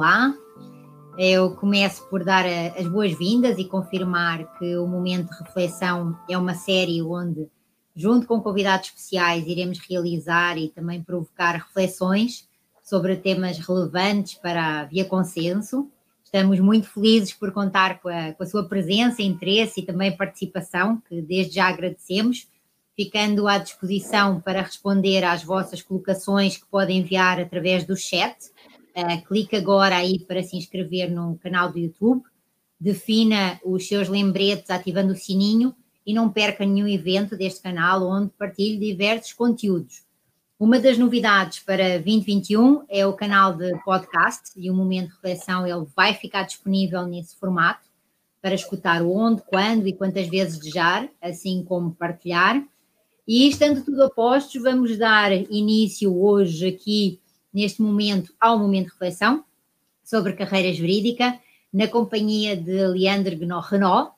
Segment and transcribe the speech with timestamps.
[0.00, 0.34] olá.
[1.18, 6.54] Eu começo por dar as boas-vindas e confirmar que o Momento de Reflexão é uma
[6.54, 7.46] série onde,
[7.94, 12.48] junto com convidados especiais, iremos realizar e também provocar reflexões
[12.82, 15.90] sobre temas relevantes para a Via Consenso.
[16.24, 21.02] Estamos muito felizes por contar com a, com a sua presença, interesse e também participação,
[21.06, 22.48] que desde já agradecemos
[23.00, 28.36] ficando à disposição para responder às vossas colocações que podem enviar através do chat.
[29.00, 32.22] Uh, clique agora aí para se inscrever no canal do YouTube,
[32.78, 38.30] defina os seus lembretes ativando o sininho e não perca nenhum evento deste canal onde
[38.38, 40.02] partilho diversos conteúdos.
[40.58, 45.66] Uma das novidades para 2021 é o canal de podcast e o momento de reflexão
[45.66, 47.88] ele vai ficar disponível nesse formato
[48.42, 52.62] para escutar onde, quando e quantas vezes desejar, assim como partilhar.
[53.26, 57.19] E estando tudo a postos, vamos dar início hoje aqui,
[57.52, 59.44] neste momento, ao momento de reflexão
[60.02, 61.38] sobre carreira jurídica,
[61.72, 64.12] na companhia de Leandro Renault,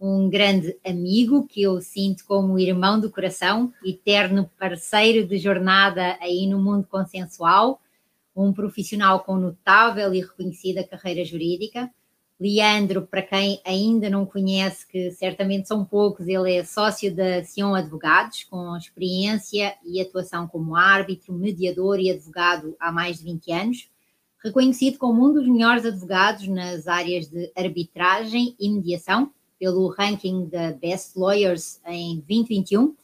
[0.00, 6.46] um grande amigo que eu sinto como irmão do coração, eterno parceiro de jornada aí
[6.46, 7.80] no mundo consensual,
[8.36, 11.90] um profissional com notável e reconhecida carreira jurídica,
[12.40, 17.74] Leandro, para quem ainda não conhece, que certamente são poucos, ele é sócio da Sion
[17.74, 23.90] Advogados, com experiência e atuação como árbitro, mediador e advogado há mais de 20 anos,
[24.40, 30.70] reconhecido como um dos melhores advogados nas áreas de arbitragem e mediação, pelo ranking da
[30.70, 32.94] Best Lawyers em 2021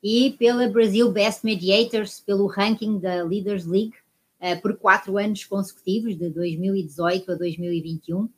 [0.00, 3.94] e pela Brazil Best Mediators, pelo ranking da Leaders League,
[4.38, 8.28] eh, por quatro anos consecutivos, de 2018 a 2021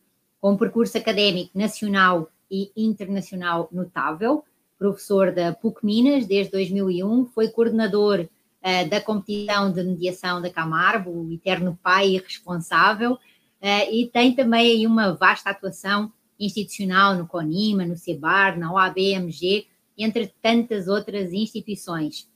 [0.41, 4.45] com um percurso académico nacional e internacional notável,
[4.79, 11.11] professor da PUC Minas desde 2001, foi coordenador uh, da competição de mediação da Camargo,
[11.11, 17.27] o eterno pai e responsável, uh, e tem também aí uma vasta atuação institucional no
[17.27, 19.67] CONIMA, no CEBAR, na OABMG,
[19.97, 22.29] entre tantas outras instituições.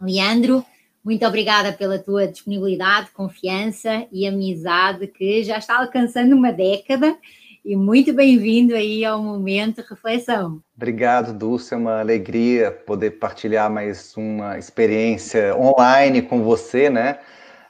[0.00, 0.64] Leandro,
[1.04, 7.16] muito obrigada pela tua disponibilidade, confiança e amizade que já está alcançando uma década
[7.64, 10.62] e muito bem-vindo aí ao Momento Reflexão.
[10.76, 17.18] Obrigado, Dulce, é uma alegria poder partilhar mais uma experiência online com você, né?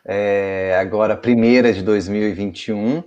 [0.05, 3.03] É, agora, primeira de 2021,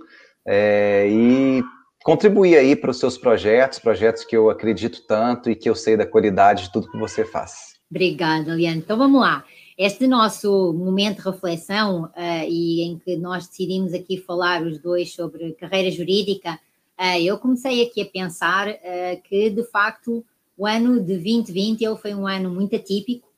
[0.46, 1.62] é, e
[2.02, 5.96] contribuir aí para os seus projetos, projetos que eu acredito tanto e que eu sei
[5.96, 7.74] da qualidade de tudo que você faz.
[7.90, 8.78] Obrigada, Liane.
[8.78, 9.44] Então vamos lá.
[9.76, 15.12] Este nosso momento de reflexão uh, e em que nós decidimos aqui falar os dois
[15.12, 16.60] sobre carreira jurídica,
[16.96, 20.24] uh, eu comecei aqui a pensar uh, que, de facto,
[20.56, 23.28] o ano de 2020 ele foi um ano muito atípico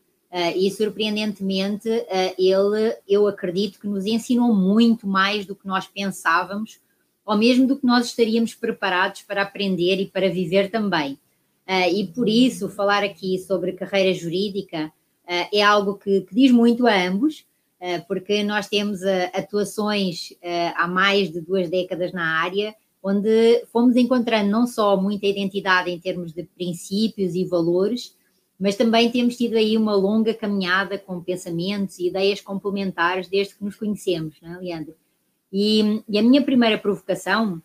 [0.54, 1.88] e, surpreendentemente,
[2.36, 6.78] ele, eu acredito que nos ensinou muito mais do que nós pensávamos
[7.24, 11.18] ou mesmo do que nós estaríamos preparados para aprender e para viver também.
[11.90, 14.92] e por isso, falar aqui sobre carreira jurídica
[15.26, 17.44] é algo que, que diz muito a ambos,
[18.06, 19.00] porque nós temos
[19.34, 20.32] atuações
[20.74, 22.74] há mais de duas décadas na área
[23.06, 28.16] onde fomos encontrando não só muita identidade em termos de princípios e valores,
[28.58, 33.64] mas também temos tido aí uma longa caminhada com pensamentos e ideias complementares desde que
[33.64, 34.94] nos conhecemos, não é, Leandro?
[35.52, 37.62] E, e a minha primeira provocação,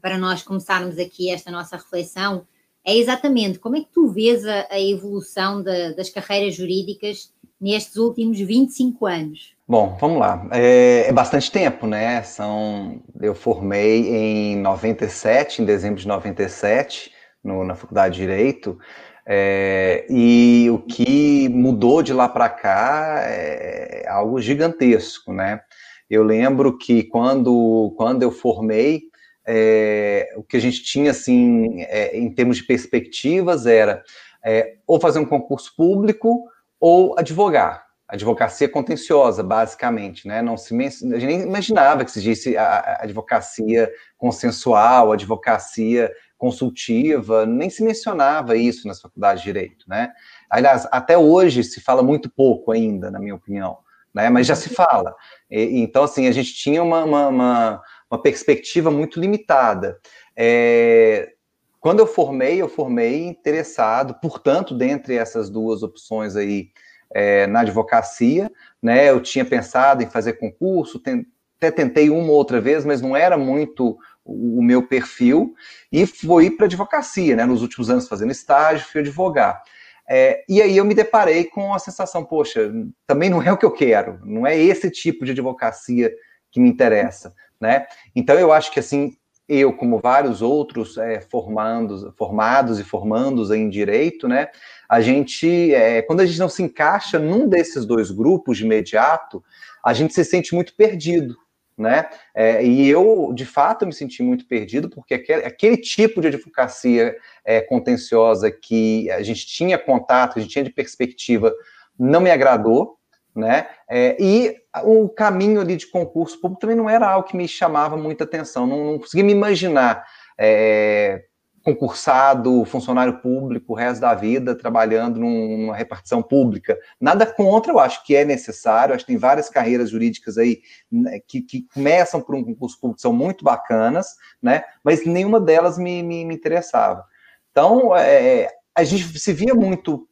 [0.00, 2.46] para nós começarmos aqui esta nossa reflexão,
[2.86, 7.96] é exatamente como é que tu vês a, a evolução de, das carreiras jurídicas nestes
[7.96, 9.56] últimos 25 anos?
[9.66, 10.46] Bom, vamos lá.
[10.52, 12.22] É, é, bastante tempo, né?
[12.22, 17.10] São, eu formei em 97, em dezembro de 97,
[17.42, 18.78] no, na Faculdade de Direito,
[19.26, 25.60] é, e o que mudou de lá para cá é algo gigantesco, né?
[26.08, 29.02] Eu lembro que quando, quando eu formei,
[29.46, 34.02] é, o que a gente tinha, assim, é, em termos de perspectivas, era
[34.44, 36.44] é, ou fazer um concurso público
[36.80, 40.40] ou advogar advocacia contenciosa, basicamente, né?
[40.40, 47.68] Não se a gente nem imaginava que se disse a, advocacia consensual, advocacia consultiva, nem
[47.68, 50.12] se mencionava isso nas faculdades de direito, né?
[50.48, 53.78] Aliás, até hoje se fala muito pouco ainda, na minha opinião,
[54.14, 54.30] né?
[54.30, 55.14] Mas já se fala.
[55.50, 59.98] E, então, assim, a gente tinha uma, uma, uma, uma perspectiva muito limitada.
[60.36, 61.32] É,
[61.80, 66.70] quando eu formei, eu formei interessado, portanto, dentre essas duas opções aí,
[67.14, 68.50] é, na advocacia,
[68.82, 69.10] né?
[69.10, 71.26] Eu tinha pensado em fazer concurso, tem,
[71.56, 75.54] até tentei uma ou outra vez, mas não era muito o, o meu perfil,
[75.90, 77.44] e fui para advocacia, né?
[77.44, 79.62] Nos últimos anos fazendo estágio, fui advogar.
[80.08, 82.72] É, e aí eu me deparei com a sensação, poxa,
[83.06, 86.12] também não é o que eu quero, não é esse tipo de advocacia
[86.50, 87.34] que me interessa.
[87.60, 87.86] Né?
[88.14, 89.16] Então eu acho que assim
[89.48, 94.48] eu, como vários outros é, formandos, formados e formandos em direito, né?
[94.88, 99.42] A gente, é, quando a gente não se encaixa num desses dois grupos de imediato,
[99.84, 101.36] a gente se sente muito perdido,
[101.78, 102.08] né?
[102.34, 107.14] É, e eu, de fato, me senti muito perdido, porque aquele, aquele tipo de advocacia
[107.44, 111.52] é, contenciosa que a gente tinha contato, a gente tinha de perspectiva,
[111.96, 112.95] não me agradou,
[113.36, 113.68] né?
[113.88, 117.96] É, e o caminho ali de concurso público também não era algo que me chamava
[117.96, 120.04] muita atenção, não, não conseguia me imaginar
[120.38, 121.24] é,
[121.66, 126.78] concursado, funcionário público, o resto da vida trabalhando numa repartição pública.
[127.00, 130.60] Nada contra, eu acho que é necessário, acho que tem várias carreiras jurídicas aí
[130.90, 134.62] né, que, que, começam por um concurso público, são muito bacanas, né?
[134.84, 137.04] Mas nenhuma delas me, me, me interessava.
[137.50, 140.06] Então, é, a gente se via muito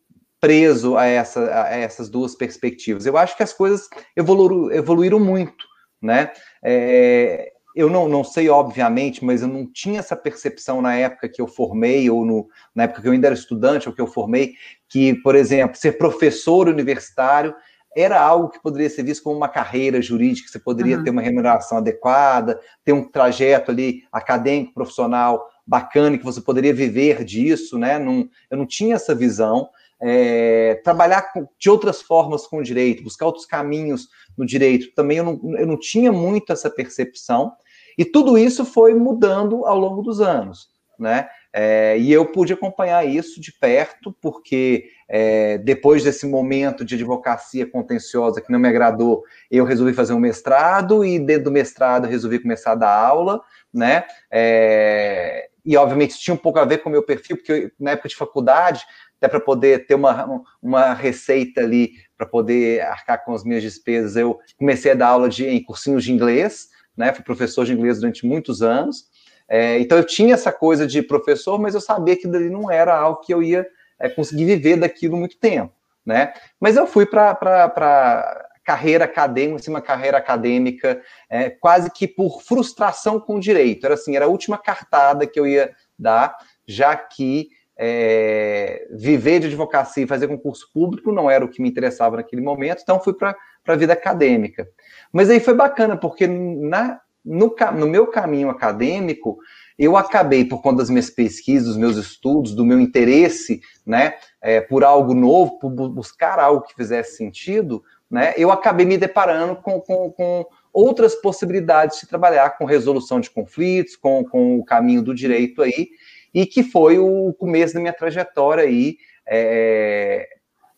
[0.44, 3.06] preso a, essa, a essas duas perspectivas.
[3.06, 5.64] Eu acho que as coisas evolu evoluíram muito,
[6.02, 6.31] né?
[6.62, 11.41] É, eu não, não sei, obviamente, mas eu não tinha essa percepção na época que
[11.41, 14.52] eu formei, ou no, na época que eu ainda era estudante, ou que eu formei,
[14.87, 17.55] que, por exemplo, ser professor universitário
[17.97, 21.05] era algo que poderia ser visto como uma carreira jurídica, você poderia uhum.
[21.05, 27.25] ter uma remuneração adequada, ter um trajeto ali acadêmico, profissional bacana, que você poderia viver
[27.25, 27.99] disso, né?
[27.99, 29.70] Não, eu não tinha essa visão
[30.06, 34.95] é, trabalhar de outras formas com o direito, buscar outros caminhos no direito.
[34.95, 37.53] Também eu não, eu não tinha muito essa percepção,
[37.97, 40.69] e tudo isso foi mudando ao longo dos anos,
[40.99, 41.29] né?
[41.56, 47.65] É, e eu pude acompanhar isso de perto, porque é, depois desse momento de advocacia
[47.65, 52.41] contenciosa que não me agradou, eu resolvi fazer um mestrado, e dentro do mestrado resolvi
[52.41, 53.41] começar a dar aula,
[53.73, 54.05] né?
[54.31, 57.93] É, e obviamente tinha um pouco a ver com o meu perfil, porque eu, na
[57.93, 58.85] época de faculdade
[59.19, 64.16] até para poder ter uma, uma receita ali, para poder arcar com as minhas despesas,
[64.16, 67.12] eu comecei a dar aula de, em cursinhos de inglês, né?
[67.12, 69.08] Fui professor de inglês durante muitos anos.
[69.49, 72.96] É, então eu tinha essa coisa de professor, mas eu sabia que dali não era
[72.96, 73.66] algo que eu ia
[73.99, 75.72] é, conseguir viver daquilo muito tempo,
[76.05, 76.32] né?
[76.58, 83.20] Mas eu fui para carreira acadêmica, assim, uma carreira acadêmica, é, quase que por frustração
[83.20, 83.84] com o direito.
[83.84, 86.34] Era assim, era a última cartada que eu ia dar,
[86.66, 91.69] já que é, viver de advocacia e fazer concurso público não era o que me
[91.69, 93.37] interessava naquele momento, então fui para
[93.67, 94.69] a vida acadêmica.
[95.12, 99.38] Mas aí foi bacana, porque na, no, no meu caminho acadêmico,
[99.79, 104.61] eu acabei, por conta das minhas pesquisas, dos meus estudos, do meu interesse né, é,
[104.61, 109.81] por algo novo, por buscar algo que fizesse sentido, né, eu acabei me deparando com,
[109.81, 115.15] com, com outras possibilidades de trabalhar com resolução de conflitos, com, com o caminho do
[115.15, 115.88] direito aí,
[116.35, 120.29] e que foi o começo da minha trajetória aí, é,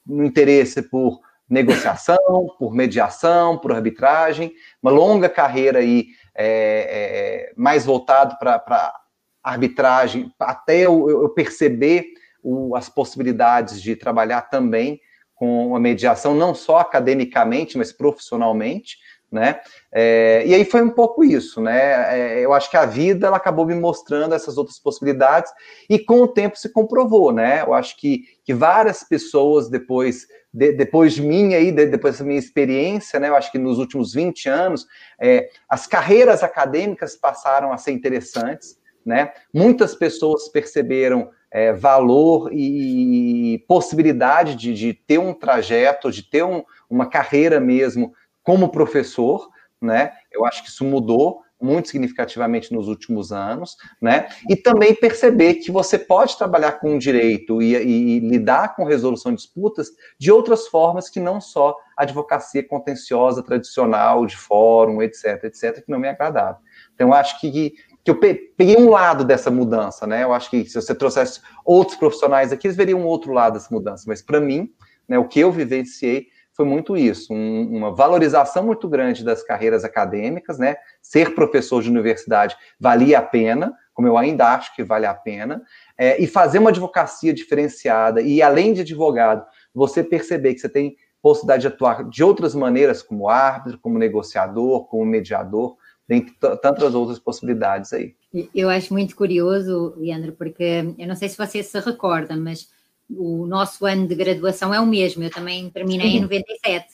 [0.06, 2.19] no interesse por negociação,
[2.58, 8.94] por mediação, por arbitragem, uma longa carreira aí é, é, mais voltado para
[9.43, 12.12] arbitragem, até eu, eu perceber
[12.43, 15.00] o, as possibilidades de trabalhar também
[15.35, 18.99] com a mediação, não só academicamente, mas profissionalmente
[19.31, 19.61] né?
[19.93, 22.38] É, e aí foi um pouco isso, né?
[22.38, 25.50] É, eu acho que a vida ela acabou me mostrando essas outras possibilidades
[25.90, 27.62] e com o tempo se comprovou, né?
[27.62, 32.25] Eu acho que, que várias pessoas depois de, depois de mim aí, de, depois da
[32.25, 33.28] minha experiência, né?
[33.28, 34.87] Eu acho que nos últimos 20 anos
[35.20, 39.32] é, as carreiras acadêmicas passaram a ser interessantes, né?
[39.53, 46.62] Muitas pessoas perceberam é, valor e possibilidade de, de, ter um trajeto, de ter um,
[46.89, 48.12] uma carreira mesmo
[48.46, 49.48] como professor,
[49.82, 50.12] né?
[50.32, 54.29] Eu acho que isso mudou muito significativamente nos últimos anos, né?
[54.48, 59.38] E também perceber que você pode trabalhar com direito e, e, lidar com resolução de
[59.38, 59.88] disputas
[60.19, 65.91] de outras formas que não só a advocacia contenciosa tradicional de fórum, etc, etc, que
[65.91, 66.60] não me agradava.
[66.94, 67.72] Então, eu acho que,
[68.05, 70.22] que eu peguei um lado dessa mudança, né?
[70.22, 73.74] Eu acho que se você trouxesse outros profissionais aqui, eles veriam um outro lado dessa
[73.74, 74.05] mudança.
[74.06, 74.70] Mas para mim,
[75.08, 79.84] né, o que eu vivenciei foi muito isso, um, uma valorização muito grande das carreiras
[79.84, 80.77] acadêmicas, né?
[81.03, 85.63] Ser professor de universidade valia a pena, como eu ainda acho que vale a pena,
[85.98, 89.44] é, e fazer uma advocacia diferenciada, e além de advogado,
[89.75, 94.86] você perceber que você tem possibilidade de atuar de outras maneiras, como árbitro, como negociador,
[94.86, 95.77] como mediador,
[96.08, 98.15] dentre tantas outras possibilidades aí.
[98.55, 102.69] Eu acho muito curioso, Leandro, porque eu não sei se você se recorda, mas
[103.10, 106.17] o nosso ano de graduação é o mesmo, eu também terminei Sim.
[106.17, 106.86] em 97.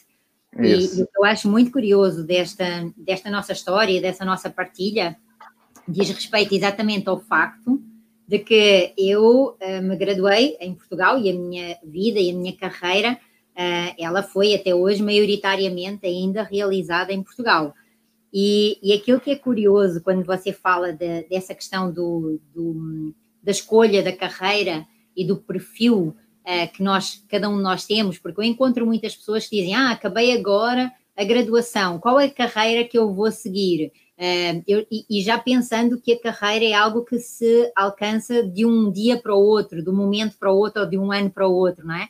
[0.61, 1.01] Isso.
[1.01, 2.65] E o que eu acho muito curioso desta,
[2.97, 5.17] desta nossa história, dessa nossa partilha,
[5.89, 7.83] diz respeito exatamente ao facto
[8.29, 12.57] de que eu uh, me graduei em Portugal e a minha vida e a minha
[12.57, 17.75] carreira, uh, ela foi até hoje maioritariamente ainda realizada em Portugal.
[18.33, 23.51] E, e aquilo que é curioso quando você fala de, dessa questão do, do, da
[23.51, 28.41] escolha da carreira e do perfil uh, que nós, cada um de nós temos, porque
[28.41, 32.89] eu encontro muitas pessoas que dizem: Ah, acabei agora a graduação, qual é a carreira
[32.89, 33.93] que eu vou seguir?
[34.19, 38.65] Uh, eu, e, e, já pensando que a carreira é algo que se alcança de
[38.65, 41.31] um dia para o outro, de um momento para o outro ou de um ano
[41.31, 42.09] para o outro, não é?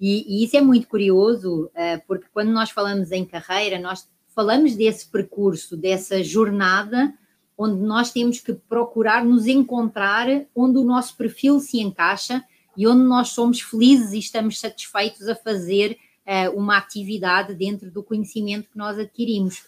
[0.00, 4.74] E, e isso é muito curioso, uh, porque quando nós falamos em carreira, nós falamos
[4.74, 7.14] desse percurso, dessa jornada,
[7.62, 12.44] onde nós temos que procurar nos encontrar onde o nosso perfil se encaixa
[12.76, 18.02] e onde nós somos felizes e estamos satisfeitos a fazer uh, uma atividade dentro do
[18.02, 19.64] conhecimento que nós adquirimos.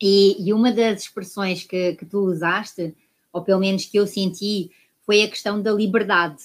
[0.00, 2.94] E, e uma das expressões que, que, tu usaste,
[3.32, 4.70] ou pelo menos que eu senti,
[5.06, 6.42] foi a questão da liberdade,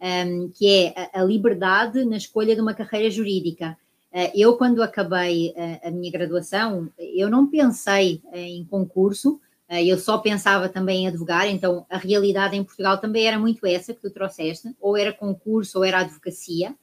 [0.00, 3.76] um, ehm, que é a, a liberdade na escolha de uma carreira jurídica.
[4.12, 10.18] Eh, eu, quando acabei eh, a minha graduação, eu não pensei em concurso, eu só
[10.18, 14.10] pensava também em advogar, então a realidade em Portugal também era muito essa que tu
[14.10, 16.74] trouxeste, ou era concurso ou era advocacia.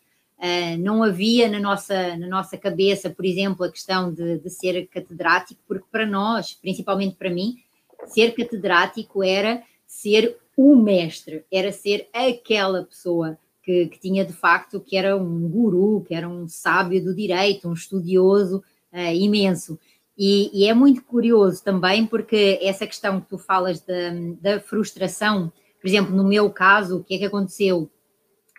[0.79, 5.59] Não havia na nossa, na nossa cabeça, por exemplo, a questão de, de ser catedrático,
[5.67, 7.57] porque para nós, principalmente para mim,
[8.05, 14.79] ser catedrático era ser o mestre, era ser aquela pessoa que, que, tinha de facto
[14.79, 19.79] que era um guru, que era um sábio do direito, um estudioso uh, imenso.
[20.17, 23.93] E, e, é muito curioso também porque essa questão que tu falas da,
[24.41, 27.89] da frustração, por exemplo, no meu caso, o que é que aconteceu?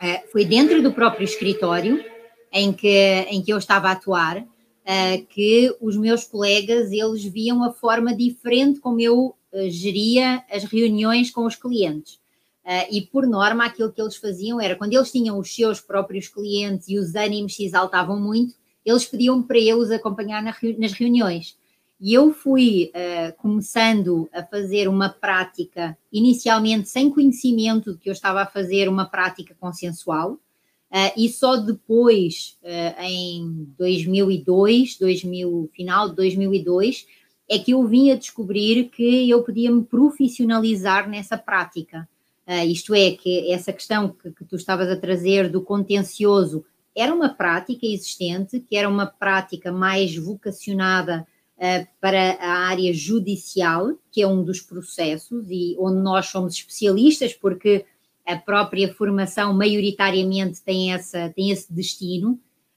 [0.01, 2.05] Uh, foi dentro do próprio escritório
[2.53, 7.65] em que, em que eu estava a atuar, uh, que os meus colegas, eles viam
[7.65, 9.35] a forma diferente como eu
[9.69, 12.21] geria as reuniões com os clientes.
[12.65, 16.29] Uh, e por norma, aquilo que eles faziam era quando eles tinham os seus próprios
[16.29, 18.55] clientes e os ânimos se exaltavam muito,
[18.89, 21.57] eles pediam para eu os acompanhar na, nas reuniões.
[22.01, 28.13] E eu fui uh, começando a fazer uma prática, inicialmente sem conhecimento de que eu
[28.13, 32.57] estava a fazer uma prática consensual, uh, e só depois,
[33.01, 37.07] em 2002, 2000, final de 2002,
[37.49, 42.09] é que eu vim a descobrir que eu podia me profissionalizar nessa prática.
[42.47, 46.65] Uh, isto é, que essa questão que, que, tu estavas a trazer do contencioso
[47.01, 51.27] era uma prática existente, que era uma prática mais vocacionada
[51.57, 57.33] uh, para a área judicial, que é um dos processos e onde nós somos especialistas,
[57.35, 57.87] porque
[58.27, 62.33] a própria formação maioritariamente tem, essa, tem esse destino,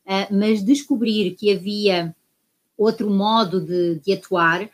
[0.06, 2.16] uh, mas descobrir que havia
[2.78, 4.70] outro modo de, de atuar,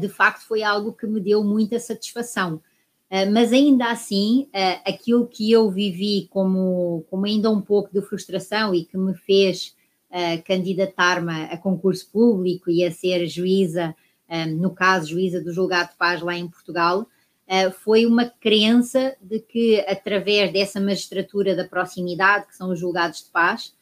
[0.00, 2.62] de facto foi algo que me deu muita satisfação.
[3.08, 8.02] Eh, mas ainda assim, uh, aquilo que eu vivi como, como ainda um pouco de
[8.02, 9.76] frustração e que me fez
[10.10, 13.94] uh, candidatar-me a concurso público e a ser juíza,
[14.58, 17.06] no caso, juíza do julgado de paz lá em Portugal,
[17.78, 23.30] foi uma crença de que, através dessa magistratura da proximidade, que são os julgados de
[23.30, 23.72] paz,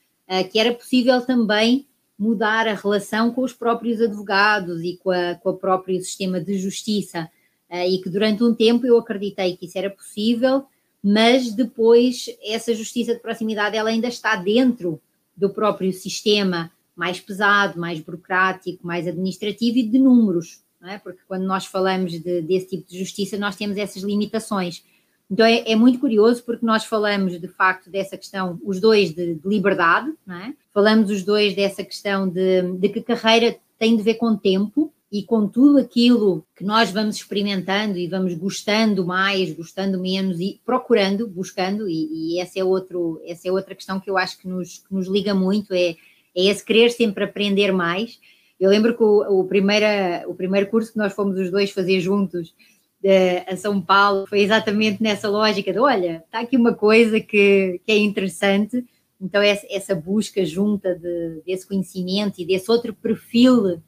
[0.52, 1.86] que era possível também
[2.18, 6.58] mudar a relação com os próprios advogados e com, a, com o próprio sistema de
[6.58, 7.30] justiça
[7.74, 10.64] e que durante um tempo eu acreditei que isso era possível,
[11.02, 15.00] mas depois essa justiça de proximidade ela ainda está dentro
[15.36, 20.98] do próprio sistema mais pesado, mais burocrático, mais administrativo e de números, é?
[20.98, 24.84] porque quando nós falamos de, desse tipo de justiça nós temos essas limitações.
[25.30, 29.34] Então é, é, muito curioso porque nós falamos de facto dessa questão, os dois de,
[29.34, 30.52] de liberdade, é?
[30.72, 35.22] falamos os dois dessa questão de, de que carreira tem de ver com tempo, e
[35.22, 41.28] com tudo aquilo que nós vamos experimentando e vamos gostando mais, gostando menos e procurando,
[41.28, 44.78] buscando, e, e essa, é outro, essa é outra questão que eu acho que nos,
[44.78, 48.18] que nos liga muito, é, é esse querer sempre aprender mais.
[48.58, 52.00] Eu lembro que o, o, primeira, o primeiro curso que nós fomos os dois fazer
[52.00, 52.52] juntos
[53.00, 57.80] de, a São Paulo foi exatamente nessa lógica de, olha, está aqui uma coisa que,
[57.86, 58.84] que é interessante,
[59.20, 63.80] então essa, essa busca junta de, desse conhecimento e desse outro perfil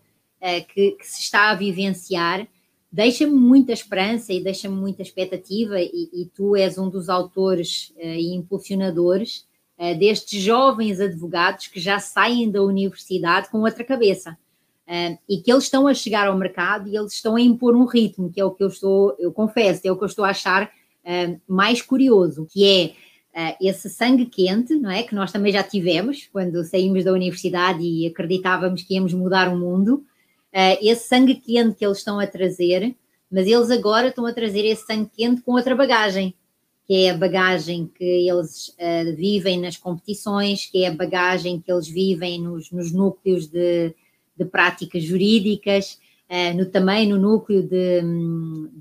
[0.72, 2.46] que, que, se está a vivenciar,
[2.90, 8.00] deixa-me muita esperança e deixa-me muita expectativa, e, e, tu és um dos autores uh,
[8.02, 9.46] e impulsionadores
[9.78, 14.36] uh, destes jovens advogados que já saem da universidade com outra cabeça.
[15.28, 18.30] e que eles estão a chegar ao mercado e eles estão a impor um ritmo,
[18.30, 20.70] que é o que eu estou, eu confesso, é o que eu estou a achar
[21.46, 25.02] mais curioso, que é Uh, esse sangue quente, não é?
[25.02, 29.58] Que nós também já tivemos quando saímos da universidade e acreditávamos que íamos mudar o
[29.58, 30.06] mundo
[30.54, 32.94] uh, esse sangue quente que eles estão a trazer,
[33.30, 36.34] mas eles agora estão a trazer esse sangue quente com outra bagagem,
[36.86, 41.70] que é a bagagem que eles uh, vivem nas competições, que é a bagagem que
[41.70, 43.92] eles vivem nos, nos núcleos de,
[44.36, 45.98] de práticas jurídicas,
[46.30, 48.00] uh, no, também no núcleo de,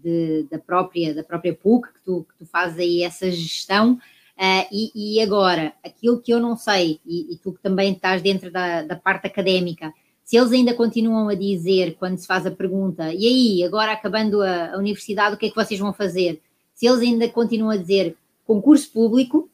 [0.03, 3.93] de, da, própria, da própria PUC, que tu, que tu fazes aí essa gestão.
[4.37, 8.21] Uh, e, e, agora, aquilo que eu não sei, e, e tu que também estás
[8.21, 9.91] dentro da, da parte académica,
[10.25, 14.41] se eles ainda continuam a dizer, quando se faz a pergunta, e aí, agora acabando
[14.41, 16.41] a, a universidade, o que é que vocês vão fazer?
[16.73, 19.47] Se eles ainda continuam a dizer concurso público,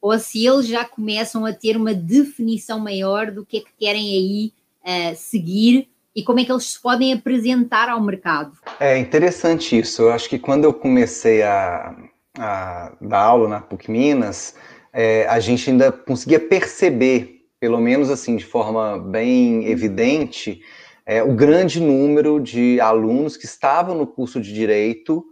[0.00, 4.12] ou se eles já começam a ter uma definição maior do que é que querem
[4.14, 4.52] aí
[4.84, 8.52] uh, seguir e como é que eles se podem apresentar ao mercado.
[8.78, 10.02] É interessante isso.
[10.02, 11.96] Eu acho que quando eu comecei a,
[12.38, 14.54] a dar aula na PUC Minas,
[14.92, 20.60] é, a gente ainda conseguia perceber, pelo menos assim, de forma bem evidente,
[21.04, 25.24] é, o grande número de alunos que estavam no curso de Direito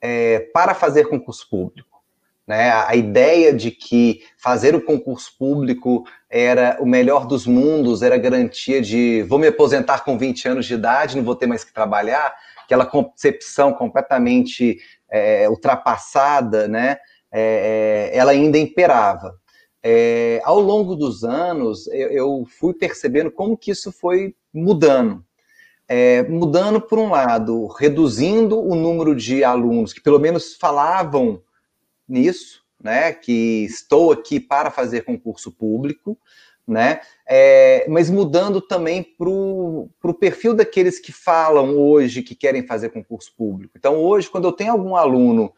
[0.00, 1.94] é, para fazer concurso público.
[2.46, 2.70] Né?
[2.70, 8.82] A ideia de que fazer o concurso público era o melhor dos mundos, era garantia
[8.82, 12.34] de vou me aposentar com 20 anos de idade, não vou ter mais que trabalhar,
[12.62, 14.78] aquela concepção completamente
[15.10, 16.98] é, ultrapassada, né?
[17.32, 19.34] É, é ela ainda imperava.
[19.86, 25.22] É, ao longo dos anos, eu, eu, fui percebendo como que isso foi mudando.
[25.86, 31.42] É, mudando, por um lado, reduzindo o número de alunos que pelo menos falavam
[32.08, 33.12] nisso, né?
[33.12, 36.18] Que estou aqui para fazer concurso público,
[36.66, 37.00] né?
[37.28, 43.34] É, mas mudando também para o perfil daqueles que falam hoje que querem fazer concurso
[43.36, 43.74] público.
[43.76, 45.52] Então, hoje, quando eu tenho algum aluno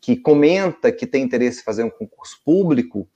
[0.00, 3.08] que comenta que tem interesse em fazer um concurso público,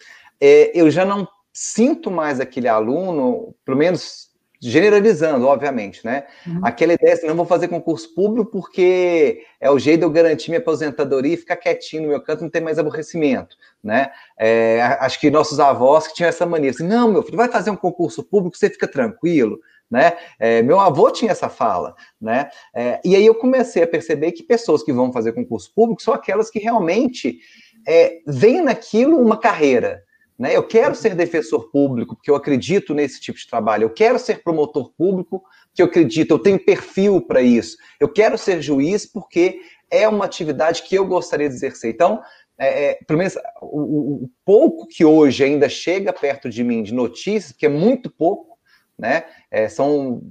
[0.44, 6.24] é, eu já não sinto mais aquele aluno, pelo menos generalizando, obviamente, né?
[6.46, 6.60] Uhum.
[6.62, 10.50] Aquela ideia assim, não vou fazer concurso público porque é o jeito de eu garantir
[10.50, 14.10] minha aposentadoria e ficar quietinho no meu canto, não ter mais aborrecimento, né?
[14.38, 17.70] É, acho que nossos avós que tinham essa mania, assim, não, meu filho, vai fazer
[17.70, 20.16] um concurso público, você fica tranquilo, né?
[20.40, 22.48] É, meu avô tinha essa fala, né?
[22.74, 26.14] É, e aí eu comecei a perceber que pessoas que vão fazer concurso público são
[26.14, 27.38] aquelas que realmente
[27.86, 30.02] é, veem naquilo uma carreira,
[30.42, 30.56] né?
[30.56, 33.84] Eu quero ser defensor público, porque eu acredito nesse tipo de trabalho.
[33.84, 37.76] Eu quero ser promotor público, porque eu acredito, eu tenho perfil para isso.
[38.00, 41.94] Eu quero ser juiz, porque é uma atividade que eu gostaria de exercer.
[41.94, 42.20] Então,
[42.58, 46.92] é, é, pelo menos o, o, pouco que hoje ainda chega perto de mim de
[46.92, 48.58] notícias, que é muito pouco,
[48.98, 49.22] né?
[49.48, 50.22] É, são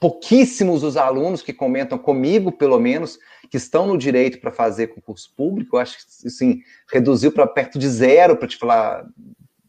[0.00, 5.32] pouquíssimos os alunos que comentam comigo, pelo menos, que estão no direito para fazer concurso
[5.36, 5.76] público.
[5.76, 6.58] Eu acho que, assim,
[6.92, 9.06] reduziu para perto de zero, para te falar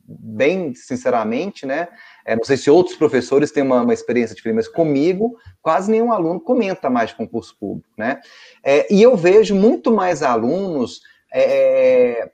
[0.08, 1.88] bem sinceramente, né?
[2.26, 6.12] É, não sei se outros professores têm uma, uma, experiência diferente, mas comigo, quase nenhum
[6.12, 8.20] aluno comenta mais de concurso público, né?
[8.64, 11.02] É, e eu vejo muito mais alunos
[11.34, 12.30] é,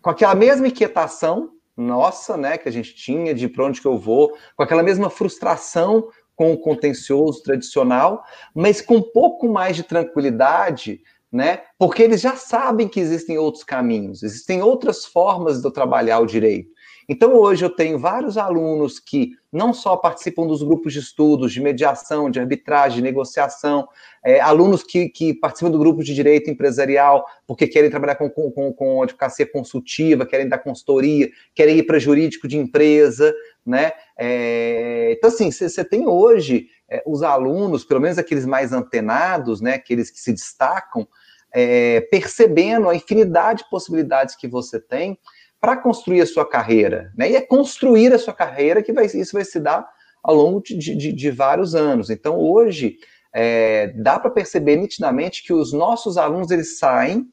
[0.00, 3.96] com aquela mesma inquietação nossa, né, que a gente tinha de para onde que eu
[3.96, 8.22] vou, com aquela mesma frustração com o contencioso tradicional,
[8.54, 11.00] mas com um pouco mais de tranquilidade
[11.32, 11.62] né?
[11.78, 16.26] Porque eles já sabem que existem outros caminhos, existem outras formas de eu trabalhar o
[16.26, 16.70] direito.
[17.08, 21.60] Então, hoje eu tenho vários alunos que não só participam dos grupos de estudos, de
[21.60, 23.86] mediação, de arbitragem, de negociação,
[24.24, 28.72] é, alunos que, que, participam do grupo de direito empresarial porque querem trabalhar com, com,
[28.72, 33.34] com advocacia consultiva, querem dar consultoria, querem ir para jurídico de empresa,
[33.64, 33.92] né?
[34.16, 39.74] É, então, assim, você tem hoje é, os alunos, pelo menos aqueles mais antenados, né,
[39.74, 41.06] aqueles que se destacam,
[41.54, 45.18] é, percebendo a infinidade de possibilidades que você tem
[45.62, 47.30] para construir a sua carreira, né?
[47.30, 49.88] E é construir a sua carreira que vai, isso vai se dar
[50.20, 52.10] ao longo de, de, de vários anos.
[52.10, 52.96] Então, hoje,
[53.32, 57.28] é, dá para perceber nitidamente que os nossos alunos eles saem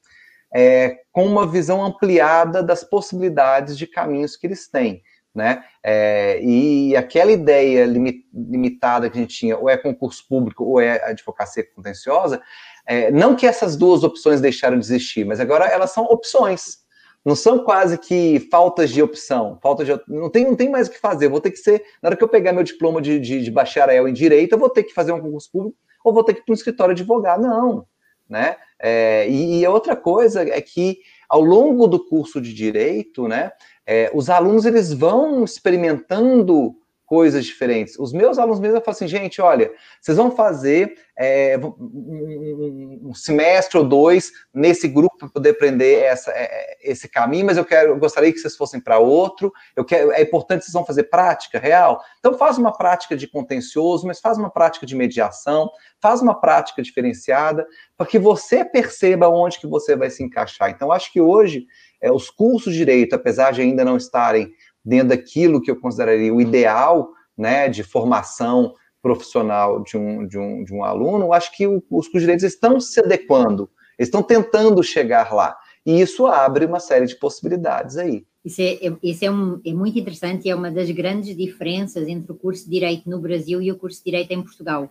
[0.54, 5.02] é, com uma visão ampliada das possibilidades de caminhos que eles têm.
[5.34, 5.64] Né?
[5.84, 11.04] É, e aquela ideia limitada que a gente tinha, ou é concurso público ou é
[11.04, 12.40] advocacia contenciosa,
[12.86, 16.79] é, não que essas duas opções deixaram de existir, mas agora elas são opções
[17.26, 20.92] não são quase que faltas de opção, falta de não tem, não tem mais o
[20.92, 21.28] que fazer.
[21.28, 24.08] Vou ter que ser, na hora que eu pegar meu diploma de, de, de bacharel
[24.08, 26.44] em direito, eu vou ter que fazer um concurso público ou vou ter que ir
[26.44, 27.42] para um escritório de advogado.
[27.42, 27.86] Não,
[28.28, 28.56] né?
[28.80, 33.52] É, e, e outra coisa é que ao longo do curso de direito, né,
[33.86, 36.76] é, os alunos eles vão experimentando
[37.10, 37.98] coisas diferentes.
[37.98, 43.80] Os meus alunos mesmo falam assim, gente, olha, vocês vão fazer é, um, um, semestre
[43.80, 47.98] ou dois nesse grupo para poder aprender essa, é, esse caminho, mas eu quero, eu
[47.98, 49.52] gostaria que vocês fossem para outro.
[49.76, 52.00] Eu quero, é importante vocês vão fazer prática real.
[52.20, 55.68] Então faz uma prática de contencioso, mas faz uma prática de mediação,
[56.00, 57.68] faz uma prática diferenciada,
[57.98, 60.70] para que você perceba onde que você vai se encaixar.
[60.70, 61.66] Então acho que hoje
[62.02, 64.54] é, os cursos de direito, apesar de ainda não estarem
[64.90, 70.64] dentro daquilo que eu consideraria o ideal, né, de formação profissional de um, de um,
[70.64, 75.34] de um aluno, eu acho que o, os direitos estão se adequando, estão tentando chegar
[75.34, 75.56] lá.
[75.86, 78.26] E isso abre uma série de possibilidades aí.
[78.44, 82.32] Isso, é, é, isso é, um, é muito interessante é uma das grandes diferenças entre
[82.32, 84.90] o curso de Direito no Brasil e o curso de Direito em Portugal.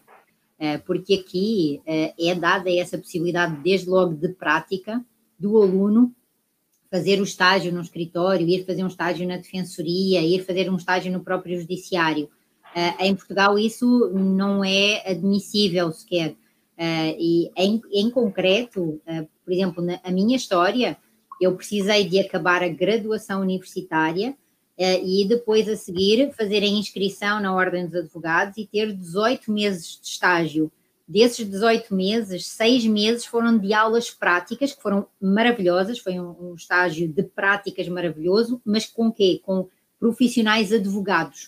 [0.58, 5.04] Eh, porque aqui eh, é dada essa possibilidade, desde logo de prática,
[5.38, 6.12] do aluno
[6.90, 11.12] fazer o estágio no escritório, ir fazer um estágio na defensoria, ir fazer um estágio
[11.12, 12.31] no próprio judiciário.
[12.74, 16.31] Uh, em Portugal isso não é admissível sequer.
[16.79, 20.96] Uh, e em, em concreto, uh, por exemplo, na a minha história,
[21.40, 24.37] eu precisei de acabar a graduação universitária
[24.81, 30.01] e depois a seguir fazer a inscrição na Ordem dos Advogados e ter 18 meses
[30.01, 30.70] de estágio
[31.08, 36.54] Desses 18 meses, seis meses foram de aulas práticas, que foram maravilhosas, foi um, um
[36.54, 39.40] estágio de práticas maravilhoso, mas com quê?
[39.42, 41.46] Com profissionais advogados.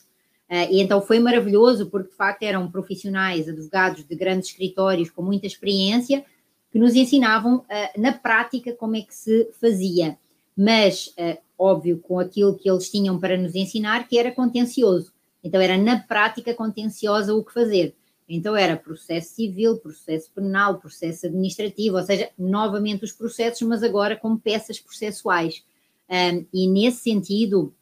[0.48, 5.22] Uh, e então foi maravilhoso, porque de facto eram profissionais, advogados de grandes escritórios com
[5.22, 6.24] muita experiência,
[6.72, 10.16] que nos ensinavam uh, na prática como é que se fazia.
[10.56, 15.12] Mas, uh, óbvio, com aquilo que eles tinham para nos ensinar, que era contencioso.
[15.44, 17.94] Então, era na prática contenciosa o que fazer.
[18.32, 24.16] Então era processo civil, processo penal, processo administrativo, ou seja, novamente os processos, mas agora
[24.16, 25.64] como peças processuais.
[26.08, 27.74] Um, e nesse sentido,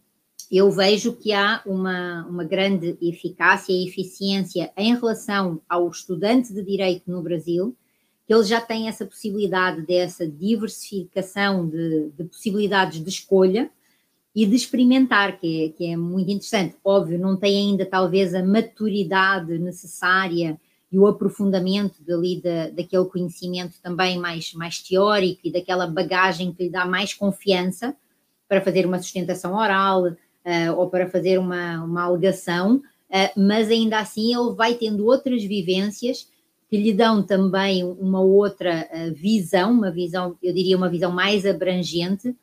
[0.50, 6.62] eu vejo que há uma, uma grande eficácia e eficiência em relação ao estudante de
[6.62, 7.76] direito no Brasil,
[8.26, 13.70] que ele já tem essa possibilidade dessa diversificação de, de possibilidades de escolha,
[14.40, 16.76] e de experimentar, que é, que é muito interessante.
[16.84, 20.56] Óbvio, não tem ainda talvez a maturidade necessária
[20.92, 26.62] e o aprofundamento dali da, daquele conhecimento também mais, mais teórico e daquela bagagem que
[26.62, 27.96] lhe dá mais confiança
[28.48, 30.16] para fazer uma sustentação oral uh,
[30.76, 36.28] ou para fazer uma, uma alegação, uh, mas ainda assim ele vai tendo outras vivências
[36.70, 41.44] que lhe dão também uma outra uh, visão, uma visão, eu diria, uma visão mais
[41.44, 42.36] abrangente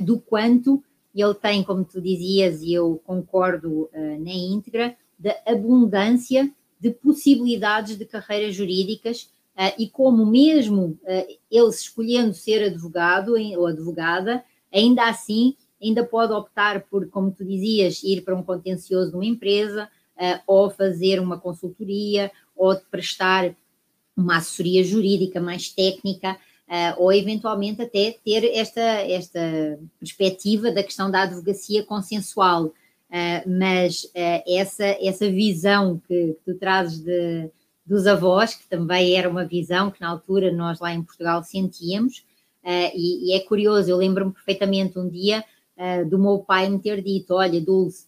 [0.00, 0.82] do quanto
[1.20, 6.50] ele tem, como tu dizias, e eu concordo uh, na íntegra, da abundância
[6.80, 9.22] de possibilidades de carreiras jurídicas
[9.56, 16.32] uh, e como mesmo uh, ele escolhendo ser advogado ou advogada, ainda assim ainda pode
[16.32, 19.88] optar por, como tu dizias, ir para um contencioso de uma empresa
[20.44, 23.54] ou fazer uma consultoria ou prestar
[24.16, 26.36] uma assessoria jurídica mais técnica
[26.68, 29.40] uh, ou eventualmente até ter esta, esta
[29.98, 32.66] perspectiva da questão da advocacia consensual.
[32.66, 37.50] Uh, mas uh, essa, essa visão que, que tu trazes de,
[37.84, 42.26] dos avós, que também era uma visão que na altura nós lá em Portugal sentíamos,
[42.94, 45.42] e, e, é curioso, eu lembro-me perfeitamente um dia
[46.10, 48.04] do meu pai me ter dito: Olha, Dulce,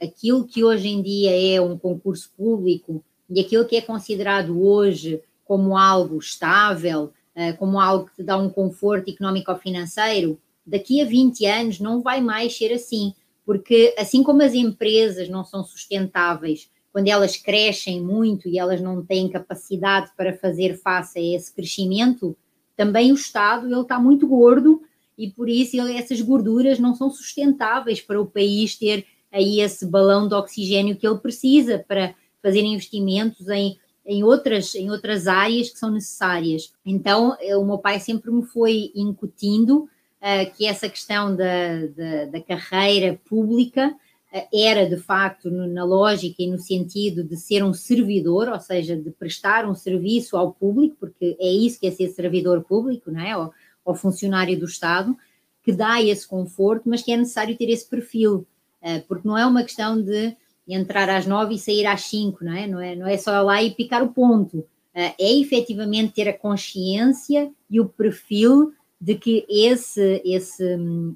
[0.00, 5.20] aquilo que hoje em dia é um concurso público e aquilo que é considerado hoje
[5.44, 7.12] como algo estável,
[7.52, 12.00] como algo que te dá um conforto económico ou financeiro, daqui a 20 anos não
[12.00, 18.02] vai mais ser assim, porque assim como as empresas não são sustentáveis quando elas crescem
[18.02, 22.34] muito e elas não têm capacidade para fazer face a esse crescimento,
[22.74, 24.80] também o Estado ele está muito gordo
[25.16, 29.86] e por isso ele, essas gorduras não são sustentáveis para o país ter aí esse
[29.86, 35.68] balão de oxigênio que ele precisa para fazer investimentos em em outras, em outras áreas
[35.68, 36.72] que são necessárias.
[36.84, 39.88] Então, o meu pai sempre me foi incutindo
[40.26, 45.84] uh, que essa questão da, da, da carreira pública uh, era, de facto, no, na
[45.84, 50.52] lógica e no sentido de ser um servidor, ou seja, de prestar um serviço ao
[50.52, 53.36] público, porque é isso que é ser servidor público, não é?
[53.36, 53.52] Ou,
[53.84, 55.16] ou funcionário do Estado,
[55.62, 58.46] que dá esse conforto, mas que é necessário ter esse perfil,
[58.82, 60.36] uh, porque não é uma questão de
[60.68, 62.66] entrar às nove e sair às cinco, não é?
[62.66, 64.58] Não é, não é só lá e picar o ponto.
[64.58, 70.64] Uh, é efetivamente ter a consciência e o perfil de que esse, esse,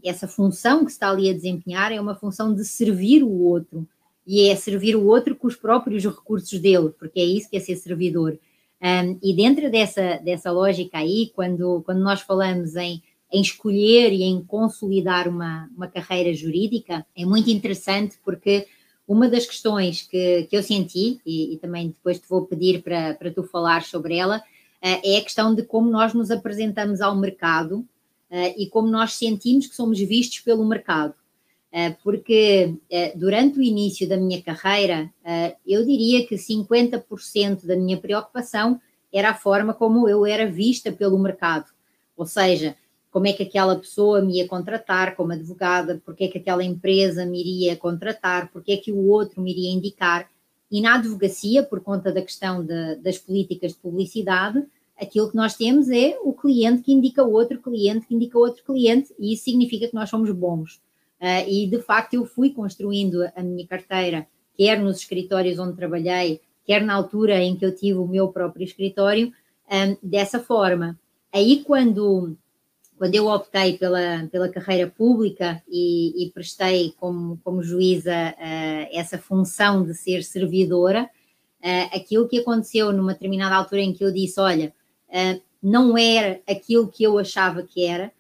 [0.05, 3.87] essa função que está ali a desempenhar é uma função de servir o outro.
[4.27, 7.61] E é servir o outro com os próprios recursos dele, porque é isso que é
[7.61, 8.39] ser servidor.
[8.83, 14.23] Um, e dentro dessa, dessa lógica aí, quando, quando nós falamos em, em escolher e
[14.23, 18.67] em consolidar uma, uma carreira jurídica, é muito interessante porque
[19.11, 23.14] uma das questões que, que eu senti, e, e também depois te vou pedir para,
[23.14, 27.16] para tu falar sobre ela, uh, é a questão de como nós nos apresentamos ao
[27.16, 31.12] mercado uh, e como nós sentimos que somos vistos pelo mercado.
[31.73, 32.73] Uh, porque
[33.16, 35.09] durante o início da minha carreira,
[35.66, 38.81] eu diria que 50% da minha preocupação
[39.12, 41.66] era a forma como eu era vista pelo mercado.
[42.16, 42.77] Ou seja,
[43.11, 47.27] como é que aquela pessoa me ia contratar como advogada, porque é que aquela empresa
[47.27, 50.29] me iria contratar, porque é que o outro me iria indicar.
[50.70, 54.64] E na advocacia, por conta da questão de, das políticas de publicidade,
[54.96, 59.12] aquilo que nós temos é o cliente que indica outro cliente que indica outro cliente,
[59.18, 60.81] e isso significa que nós somos bons.
[61.20, 66.40] Uh, e de facto eu fui construindo a minha carteira, quer nos escritórios onde trabalhei,
[66.64, 69.33] quer na altura em que eu tive o meu próprio escritório,
[69.70, 70.99] um, dessa forma.
[71.33, 72.37] Aí quando,
[73.01, 79.17] quando eu optei pela, pela carreira pública e, e prestei como, como juíza uh, essa
[79.17, 84.39] função de ser servidora, uh, aquilo que aconteceu numa determinada altura em que eu disse,
[84.39, 84.75] olha,
[85.09, 88.13] uh, não era aquilo que eu achava que era,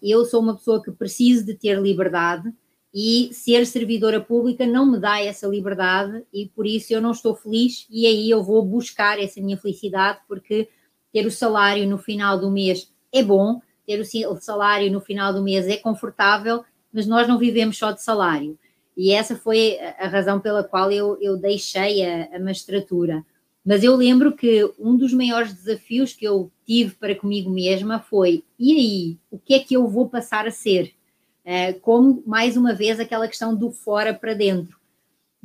[0.00, 2.52] eu sou uma pessoa que preciso de ter liberdade,
[2.94, 7.34] e ser servidora pública não me dá essa liberdade e por isso eu não estou
[7.34, 10.68] feliz e aí eu vou buscar essa minha felicidade porque
[11.12, 15.42] ter o salário no final do mês é bom, ter o salário no final do
[15.42, 18.58] mês é confortável, mas nós não vivemos só de salário.
[18.96, 23.24] E essa foi a razão pela qual eu, eu deixei a, a magistratura.
[23.64, 28.44] Mas eu lembro que um dos maiores desafios que eu tive para comigo mesma foi:
[28.58, 30.92] e aí, o que é que eu vou passar a ser?
[31.44, 34.78] Eh, como, mais uma vez, aquela questão do fora para dentro.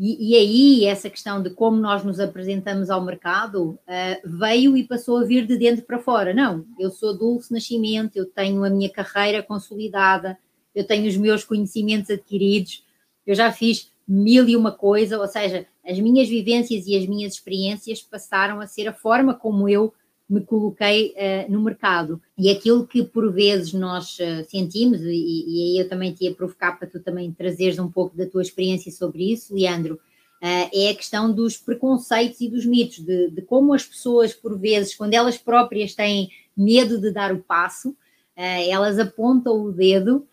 [0.02, 3.78] E, e, aí, essa questão de como nós nos apresentamos ao mercado uh,
[4.24, 6.34] veio e passou a vir de dentro para fora.
[6.34, 10.40] Não, eu sou Dulce Nascimento, eu tenho a minha carreira consolidada,
[10.74, 12.82] eu tenho os meus conhecimentos adquiridos,
[13.28, 17.34] eu já fiz mil e uma coisa, ou seja, as minhas vivências e as minhas
[17.34, 19.94] experiências passaram a ser a forma como eu
[20.30, 22.22] me coloquei uh, no mercado.
[22.38, 26.36] E aquilo que por vezes nós uh, sentimos, e, e, aí eu também te ia
[26.36, 30.92] provocar para tu também trazeres um pouco da tua experiência sobre isso, Leandro, uh, é
[30.92, 35.16] a questão dos preconceitos e dos mitos, de, de, como as pessoas, por vezes, quando
[35.16, 37.96] elas próprias têm medo de dar o passo,
[38.36, 40.26] elas apontam o dedo.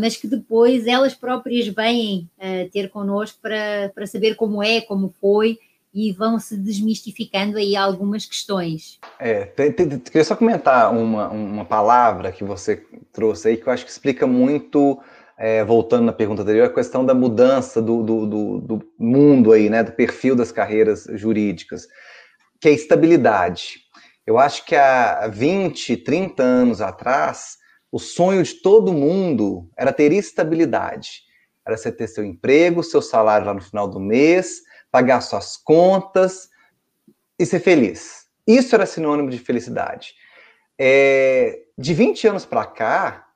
[0.00, 2.28] mas que depois elas próprias vêm
[2.72, 5.58] ter connosco para, para saber como é, como foi,
[5.96, 9.00] e vão se desmistificando aí algumas questões.
[9.18, 13.72] É, tem, tem, queria só comentar uma, uma palavra que você trouxe aí que eu
[13.72, 15.00] acho que explica muito,
[15.38, 19.70] é, voltando na pergunta anterior, a questão da mudança do, do, do, do mundo aí,
[19.70, 21.88] né, do perfil das carreiras jurídicas,
[22.60, 23.78] que é estabilidade.
[24.26, 27.56] Eu acho que há 20, 30 anos atrás,
[27.90, 31.22] o sonho de todo mundo era ter estabilidade.
[31.66, 34.60] Era você ter seu emprego, seu salário lá no final do mês,
[34.96, 36.48] pagar suas contas
[37.38, 38.24] e ser feliz.
[38.46, 40.14] Isso era sinônimo de felicidade.
[40.78, 43.26] É, de 20 anos para cá,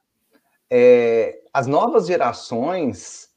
[0.71, 3.29] é, as novas gerações,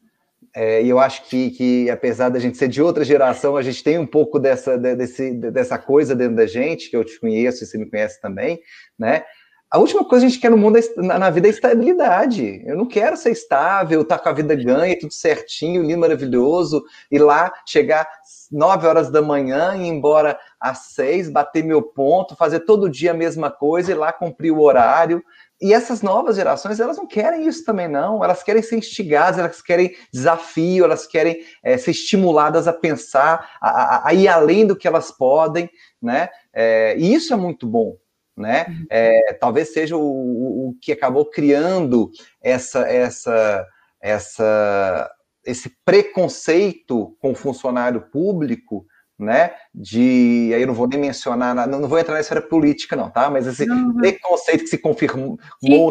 [0.56, 3.84] é, e eu acho que, que, apesar da gente ser de outra geração, a gente
[3.84, 7.68] tem um pouco dessa, desse, dessa coisa dentro da gente, que eu te conheço e
[7.68, 8.62] você me conhece também,
[8.98, 9.26] né?
[9.74, 12.62] A última coisa que a gente quer no mundo, é, na vida, é estabilidade.
[12.64, 16.84] Eu não quero ser estável, estar tá com a vida ganha, tudo certinho, lindo, maravilhoso,
[17.10, 18.08] ir lá, chegar
[18.52, 23.16] 9 horas da manhã, ir embora às 6, bater meu ponto, fazer todo dia a
[23.16, 25.24] mesma coisa, ir lá cumprir o horário.
[25.60, 28.24] E essas novas gerações, elas não querem isso também, não.
[28.24, 33.70] Elas querem ser instigadas, elas querem desafio, elas querem é, ser estimuladas a pensar, a,
[33.70, 35.68] a, a, ir além do que elas podem,
[36.00, 36.30] né?
[36.54, 37.98] É, e isso é muito bom
[38.36, 38.66] né?
[38.68, 38.86] Uhum.
[38.90, 42.10] É, talvez seja o, o, que acabou criando
[42.42, 43.68] essa, essa,
[44.02, 45.12] essa,
[45.46, 48.86] esse preconceito com o funcionário público,
[49.18, 49.54] né?
[49.74, 53.10] De aí eu não vou nem mencionar, não, não vou entrar na esfera política, não,
[53.10, 53.30] tá?
[53.30, 53.96] Mas esse uhum.
[53.96, 55.38] preconceito que se confirmou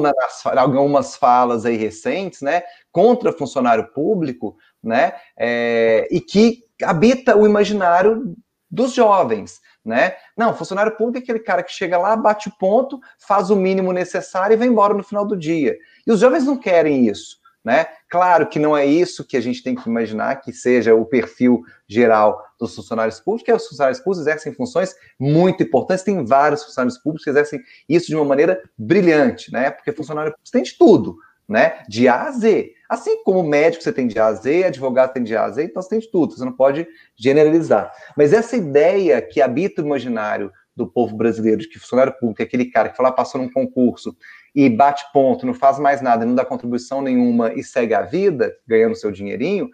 [0.01, 2.63] nas, nas algumas falas aí recentes, né?
[2.91, 5.15] Contra funcionário público, né?
[5.39, 8.35] É, e que habita o imaginário
[8.69, 10.15] dos jovens né?
[10.37, 13.93] Não, funcionário público é aquele cara que chega lá, bate o ponto, faz o mínimo
[13.93, 15.77] necessário e vai embora no final do dia.
[16.07, 17.87] E os jovens não querem isso, né?
[18.09, 21.63] Claro que não é isso que a gente tem que imaginar que seja o perfil
[21.89, 26.99] geral dos funcionários públicos, que os funcionários públicos exercem funções muito importantes, tem vários funcionários
[26.99, 29.71] públicos que exercem isso de uma maneira brilhante, né?
[29.71, 31.17] Porque funcionário público tem de tudo,
[31.53, 31.83] né?
[31.89, 32.73] De A a Z.
[32.89, 35.65] Assim como médico você tem de A a Z, advogado tem de A a Z,
[35.65, 36.87] então você tem de tudo, você não pode
[37.17, 37.93] generalizar.
[38.17, 42.45] Mas essa ideia que habita o imaginário do povo brasileiro, de que funcionário público é
[42.45, 44.17] aquele cara que foi lá, passou num concurso
[44.55, 48.55] e bate ponto, não faz mais nada, não dá contribuição nenhuma e segue a vida,
[48.67, 49.69] ganhando seu dinheirinho.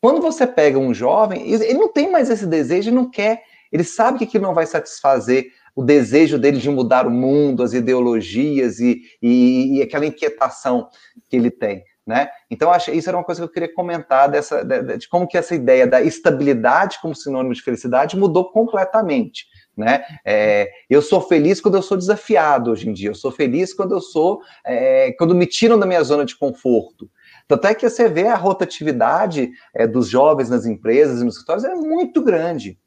[0.00, 3.84] Quando você pega um jovem, ele não tem mais esse desejo, ele não quer, ele
[3.84, 8.78] sabe que aquilo não vai satisfazer o desejo dele de mudar o mundo, as ideologias
[8.78, 10.88] e, e, e aquela inquietação
[11.28, 11.82] que ele tem.
[12.04, 12.28] Né?
[12.50, 15.38] Então, acho, isso era uma coisa que eu queria comentar dessa, de, de, como que
[15.38, 19.46] essa ideia da estabilidade como sinônimo de felicidade mudou completamente.
[19.76, 20.04] Né?
[20.24, 23.10] É, eu sou feliz quando eu sou desafiado hoje em dia.
[23.10, 27.08] Eu sou feliz quando eu sou, é, quando me tiram da minha zona de conforto.
[27.46, 31.64] Tanto é que você vê a rotatividade é, dos jovens nas empresas e nos escritórios
[31.64, 32.78] é muito grande.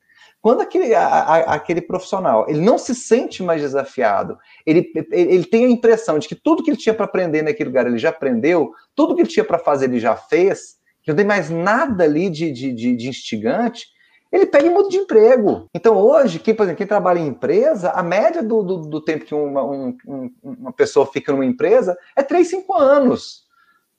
[0.46, 5.66] Quando aquele, a, a, aquele profissional ele não se sente mais desafiado, ele, ele tem
[5.66, 8.72] a impressão de que tudo que ele tinha para aprender naquele lugar ele já aprendeu,
[8.94, 12.30] tudo que ele tinha para fazer ele já fez, que não tem mais nada ali
[12.30, 13.88] de, de, de, de instigante,
[14.32, 15.68] ele pega e muda de emprego.
[15.74, 19.26] Então, hoje, quem, por exemplo, quem trabalha em empresa, a média do, do, do tempo
[19.26, 19.98] que uma, um,
[20.44, 23.46] uma pessoa fica numa empresa é 3, 5 anos.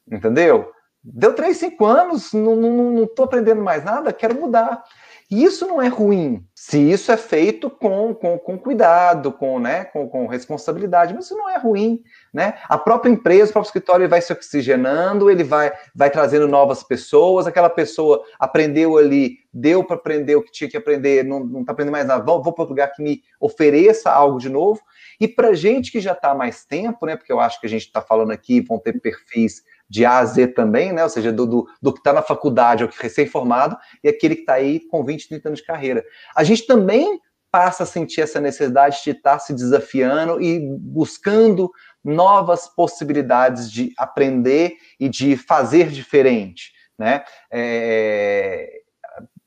[0.09, 0.71] Entendeu?
[1.03, 4.85] Deu 3, 5 anos, não estou aprendendo mais nada, quero mudar.
[5.29, 9.85] E isso não é ruim, se isso é feito com, com, com cuidado, com, né,
[9.87, 12.01] com, com responsabilidade, mas isso não é ruim.
[12.33, 12.55] Né?
[12.69, 17.45] A própria empresa, o próprio escritório, vai se oxigenando, ele vai, vai trazendo novas pessoas,
[17.45, 21.93] aquela pessoa aprendeu ali, deu para aprender o que tinha que aprender, não está aprendendo
[21.93, 24.81] mais nada, vou, vou para outro lugar que me ofereça algo de novo.
[25.21, 27.71] E para gente que já está há mais tempo, né, porque eu acho que a
[27.71, 31.03] gente está falando aqui, vão ter perfis de A a Z também, né?
[31.03, 34.43] Ou seja, do, do, do que está na faculdade, ao que recém-formado, e aquele que
[34.43, 36.05] está aí com 20, 30 anos de carreira.
[36.35, 37.21] A gente também
[37.51, 41.71] passa a sentir essa necessidade de estar tá se desafiando e buscando
[42.05, 47.25] novas possibilidades de aprender e de fazer diferente, né?
[47.51, 48.83] É...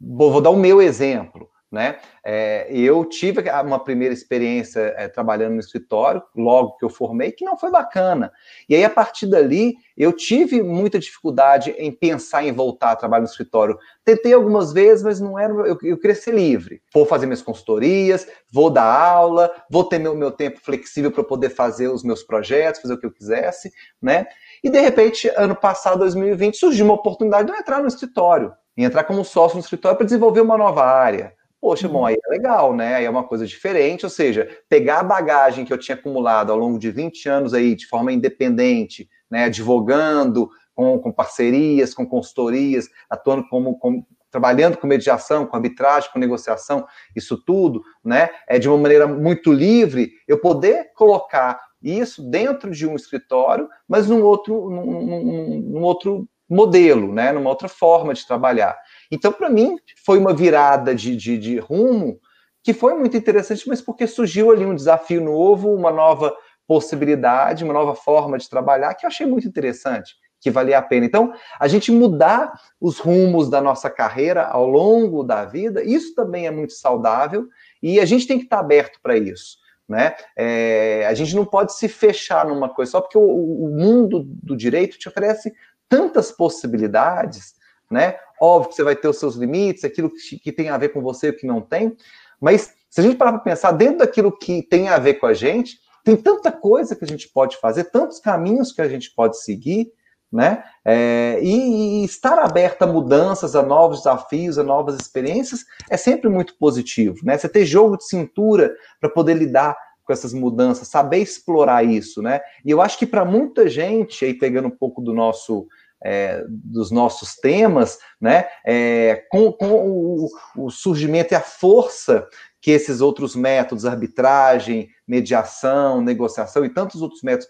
[0.01, 1.49] Vou, vou dar o meu exemplo.
[1.71, 1.99] Né?
[2.23, 7.45] É, eu tive uma primeira experiência é, trabalhando no escritório, logo que eu formei, que
[7.45, 8.31] não foi bacana.
[8.67, 13.21] E aí, a partir dali, eu tive muita dificuldade em pensar em voltar a trabalhar
[13.21, 13.77] no escritório.
[14.03, 15.53] Tentei algumas vezes, mas não era.
[15.53, 16.81] Eu, eu queria ser livre.
[16.91, 21.51] Vou fazer minhas consultorias, vou dar aula, vou ter meu, meu tempo flexível para poder
[21.51, 24.25] fazer os meus projetos, fazer o que eu quisesse, né?
[24.63, 28.83] E de repente, ano passado, 2020, surgiu uma oportunidade de eu entrar no escritório, e
[28.83, 32.05] entrar como sócio no escritório para desenvolver uma nova área Poxa, bom, uhum.
[32.05, 32.95] aí é legal, né?
[32.95, 36.57] Aí é uma coisa diferente, ou seja, pegar a bagagem que eu tinha acumulado ao
[36.57, 42.87] longo de 20 anos aí, de forma independente, né, advogando, com, com parcerias, com consultorias,
[43.09, 48.69] atuando como, como, trabalhando com mediação, com arbitragem, com negociação, isso tudo, né, é de
[48.69, 54.69] uma maneira muito livre, eu poder colocar isso dentro de um escritório, mas num outro,
[54.69, 58.77] num, num, num outro modelo, né, numa outra forma de trabalhar.
[59.11, 62.19] Então, para mim, foi uma virada de, de, de, rumo
[62.63, 66.35] que foi muito interessante, mas porque surgiu ali um desafio novo, uma nova
[66.67, 71.05] possibilidade, uma nova forma de trabalhar que eu achei muito interessante, que valia a pena.
[71.05, 76.45] Então, a gente mudar os rumos da nossa carreira ao longo da vida, isso também
[76.45, 77.47] é muito saudável
[77.81, 79.57] e a gente tem que estar aberto para isso.
[79.87, 80.15] Né?
[80.37, 84.55] É, a gente não pode se fechar numa coisa só porque o, o mundo do
[84.55, 85.51] direito te oferece
[85.89, 87.55] tantas possibilidades
[87.89, 88.15] né?
[88.39, 91.27] Óbvio que você vai ter os seus limites, aquilo que, tem a ver com você
[91.27, 91.95] e o que não tem,
[92.39, 95.33] mas se a gente parar para pensar dentro daquilo que tem a ver com a
[95.33, 99.41] gente, tem tanta coisa que a gente pode fazer, tantos caminhos que a gente pode
[99.41, 99.91] seguir,
[100.31, 100.63] né?
[100.85, 106.29] É, e, e, estar aberto a mudanças, a novos desafios, a novas experiências é sempre
[106.29, 107.37] muito positivo, né?
[107.37, 109.75] Você ter jogo de cintura para poder lidar
[110.05, 112.41] com essas mudanças, saber explorar isso, né?
[112.63, 115.67] E eu acho que para muita gente, aí pegando um pouco do nosso
[116.03, 122.27] é, dos nossos temas, né, é, com, com o, o, surgimento e a força
[122.61, 127.47] que esses outros métodos, arbitragem, mediação, negociação e tantos outros métodos,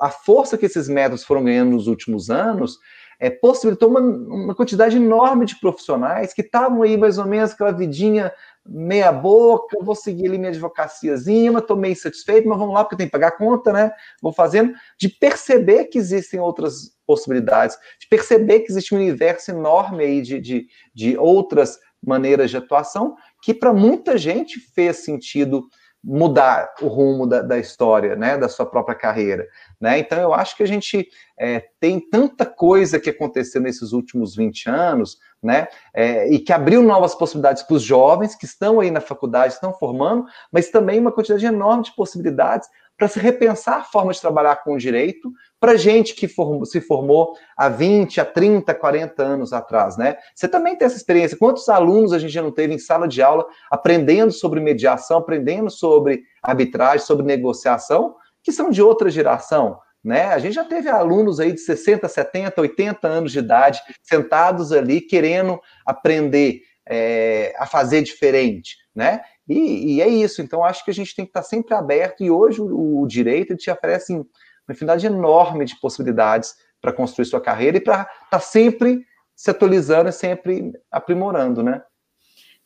[0.00, 2.78] a força que esses métodos foram ganhando nos últimos anos,
[3.18, 7.70] é, possibilitou uma, uma quantidade enorme de profissionais que estavam aí mais ou menos aquela
[7.70, 8.32] vidinha
[8.66, 13.06] meia boca, vou seguir ali minha advocaciazinha, estou meio insatisfeito, mas vamos lá, porque tem
[13.06, 13.90] que pagar a conta, né?
[14.22, 20.04] Vou fazendo, de perceber que existem outras possibilidades, de perceber que existe um universo enorme
[20.04, 25.66] aí de, de, de outras maneiras de atuação, que para muita gente fez sentido
[26.02, 29.46] mudar o rumo da, da, história, né, da sua própria carreira,
[29.78, 29.98] né?
[29.98, 31.06] Então eu acho que a gente
[31.38, 36.82] é, tem tanta coisa que aconteceu nesses últimos 20 anos, né, é, e que abriu
[36.82, 41.12] novas possibilidades para os jovens que estão aí na faculdade, estão formando, mas também uma
[41.12, 42.68] quantidade enorme de possibilidades
[43.00, 46.28] para se repensar a forma de trabalhar com o direito para gente que
[46.66, 50.18] se formou há 20, há 30, 40 anos atrás, né?
[50.34, 51.38] Você também tem essa experiência.
[51.38, 55.70] Quantos alunos a gente já não teve em sala de aula aprendendo sobre mediação, aprendendo
[55.70, 59.78] sobre arbitragem, sobre negociação, que são de outra geração?
[60.04, 60.26] Né?
[60.26, 65.00] A gente já teve alunos aí de 60, 70, 80 anos de idade sentados ali
[65.00, 69.22] querendo aprender é, a fazer diferente, né?
[69.50, 70.40] E, e, é isso.
[70.40, 72.22] Então, acho que a gente tem que estar sempre aberto.
[72.22, 74.24] E hoje o, o direito te oferece uma
[74.70, 80.08] infinidade enorme de possibilidades para construir sua carreira e para estar tá sempre se atualizando
[80.08, 81.82] e sempre aprimorando, né?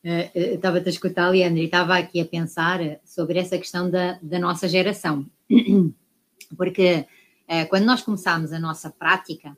[0.05, 4.19] É, eu estava a escutar, Leandro, e estava aqui a pensar sobre essa questão da,
[4.21, 5.25] da nossa geração.
[6.55, 7.07] Porque
[7.49, 9.57] é, quando nós começámos a nossa prática,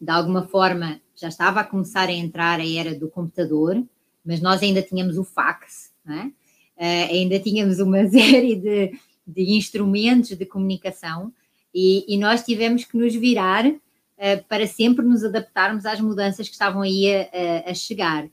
[0.00, 3.84] de alguma forma já estava a começar a entrar a era do computador,
[4.24, 10.46] mas nós ainda tínhamos o fax, uh, ainda tínhamos uma série de, de instrumentos de
[10.46, 11.32] comunicação
[11.74, 16.54] e, e, nós tivemos que nos virar uh, para sempre nos adaptarmos às mudanças que
[16.54, 18.28] estavam aí a, a chegar.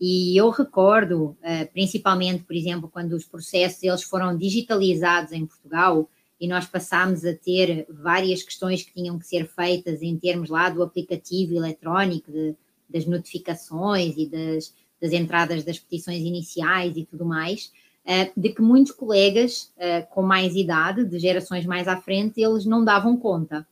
[0.00, 6.08] E eu recordo, uh, principalmente, por exemplo, quando os processos eles foram digitalizados em Portugal
[6.40, 10.68] e nós passámos a ter várias questões que tinham que ser feitas em termos lá
[10.68, 12.54] do aplicativo eletrónico, de,
[12.88, 17.72] das notificações e das, das entradas das petições iniciais e tudo mais,
[18.04, 22.64] uh, de que muitos colegas uh, com mais idade, de gerações mais à frente, eles
[22.64, 23.66] não davam conta.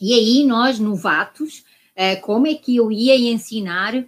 [0.00, 1.64] E aí nós, novatos,
[1.96, 4.04] uh, como é que eu ia ensinar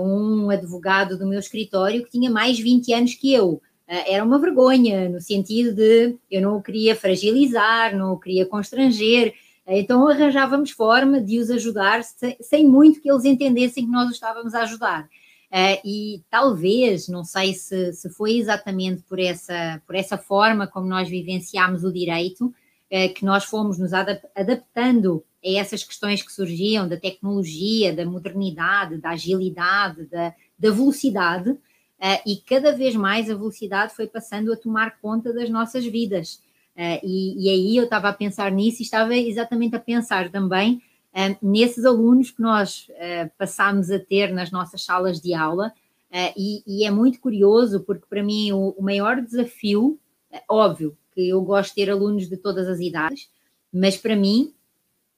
[0.00, 3.60] um advogado do meu escritório que tinha mais 20 anos que eu?
[3.88, 9.34] era uma vergonha, no sentido de eu não o queria fragilizar, não o queria constranger,
[9.66, 14.14] então arranjávamos forma de os ajudar sem, sem muito que eles entendessem que nós os
[14.14, 15.08] estávamos a ajudar.
[15.50, 20.86] Uh, e talvez, não sei se, se foi exatamente por essa, por essa forma como
[20.86, 26.86] nós vivenciámos o direito, uh, que nós fomos nos adaptando a essas questões que surgiam
[26.86, 31.58] da tecnologia, da modernidade, da agilidade, da, da velocidade, uh,
[32.26, 36.46] e cada vez mais a velocidade foi passando a tomar conta das nossas vidas.
[37.02, 40.80] E, e, aí eu estava a pensar nisso e estava exatamente a pensar também
[41.42, 45.72] nesses alunos que nós uh, passámos a ter nas nossas salas de aula,
[46.10, 49.98] uh, e, e, é muito curioso, porque para mim o, o maior desafio,
[50.30, 53.28] é óbvio que eu gosto de ter alunos de todas as idades,
[53.72, 54.52] mas para mim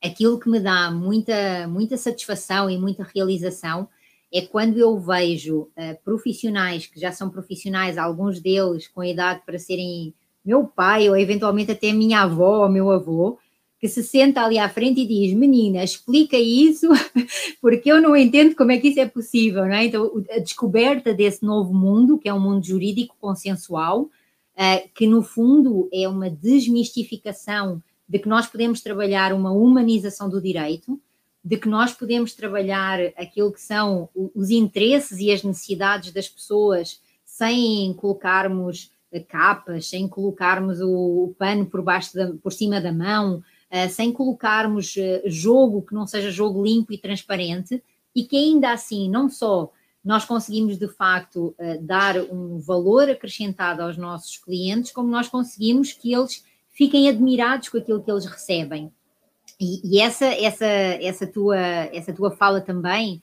[0.02, 3.88] aquilo que me dá muita, muita satisfação e muita realização
[4.32, 9.58] é quando eu vejo uh, profissionais que já são profissionais, alguns deles com idade para
[9.58, 10.14] serem
[10.44, 13.38] meu pai ou eventualmente até minha avó ou meu avô,
[13.80, 16.86] que se senta ali à frente e diz: Menina, explica isso,
[17.62, 19.86] porque eu não entendo como é que isso é possível, não é?
[19.86, 25.22] Então, a descoberta desse novo mundo, que é um mundo jurídico consensual, uh, que no
[25.22, 31.00] fundo é uma desmistificação de que nós podemos trabalhar uma humanização do direito,
[31.42, 37.00] de que nós podemos trabalhar aquilo que são os interesses e as necessidades das pessoas
[37.24, 38.90] sem colocarmos
[39.28, 43.42] capas, sem colocarmos o, pano por baixo da, por cima da mão,
[43.88, 47.82] sem colocarmos uh, jogo que não seja jogo limpo e transparente
[48.14, 49.70] e que ainda assim não só
[50.04, 55.92] nós conseguimos de facto uh, dar um valor acrescentado aos nossos clientes, como nós conseguimos
[55.92, 58.92] que eles fiquem admirados com aquilo que eles recebem.
[59.60, 63.22] E, e essa, essa, essa, tua, essa tua fala também,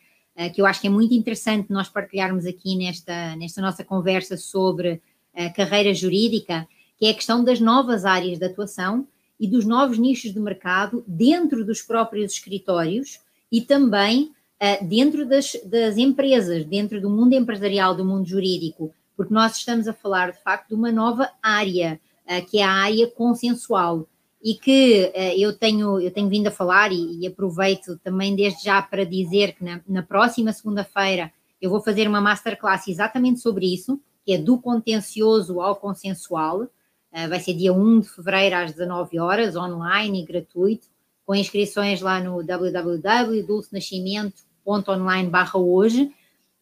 [0.53, 5.01] que eu acho que é muito interessante nós partilharmos aqui nesta, nesta nossa conversa sobre
[5.33, 6.67] a carreira jurídica,
[6.99, 9.07] que é a questão das novas áreas de atuação
[9.39, 13.19] e dos novos nichos de mercado dentro dos próprios escritórios
[13.51, 14.31] e também
[14.61, 19.87] uh, dentro das, das, empresas, dentro do mundo empresarial, do mundo jurídico, porque nós estamos
[19.87, 24.07] a falar de facto de uma nova área, uh, que é a área consensual.
[24.43, 28.63] E que uh, eu, tenho, eu tenho vindo a falar, e, e aproveito também desde
[28.63, 31.31] já para dizer que na, na próxima segunda-feira
[31.61, 36.67] eu vou fazer uma masterclass exatamente sobre isso, que é do contencioso ao consensual,
[37.11, 40.87] vai ser dia 1 de fevereiro às 19 horas, online e gratuito,
[41.25, 46.11] com inscrições lá no www.dulcenascimento.online barra hoje,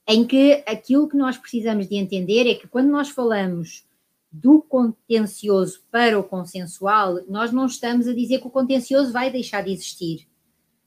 [0.08, 3.86] em que aquilo que nós precisamos de entender é que quando nós falamos
[4.32, 9.64] do contencioso para o consensual, nós não estamos a dizer que o contencioso vai deixar
[9.64, 10.28] de existir.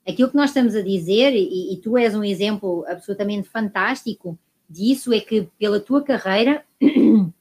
[0.06, 4.38] Aquilo que nós estamos a dizer, e, e tu és um exemplo absolutamente fantástico
[4.68, 6.64] disso, é que pela tua carreira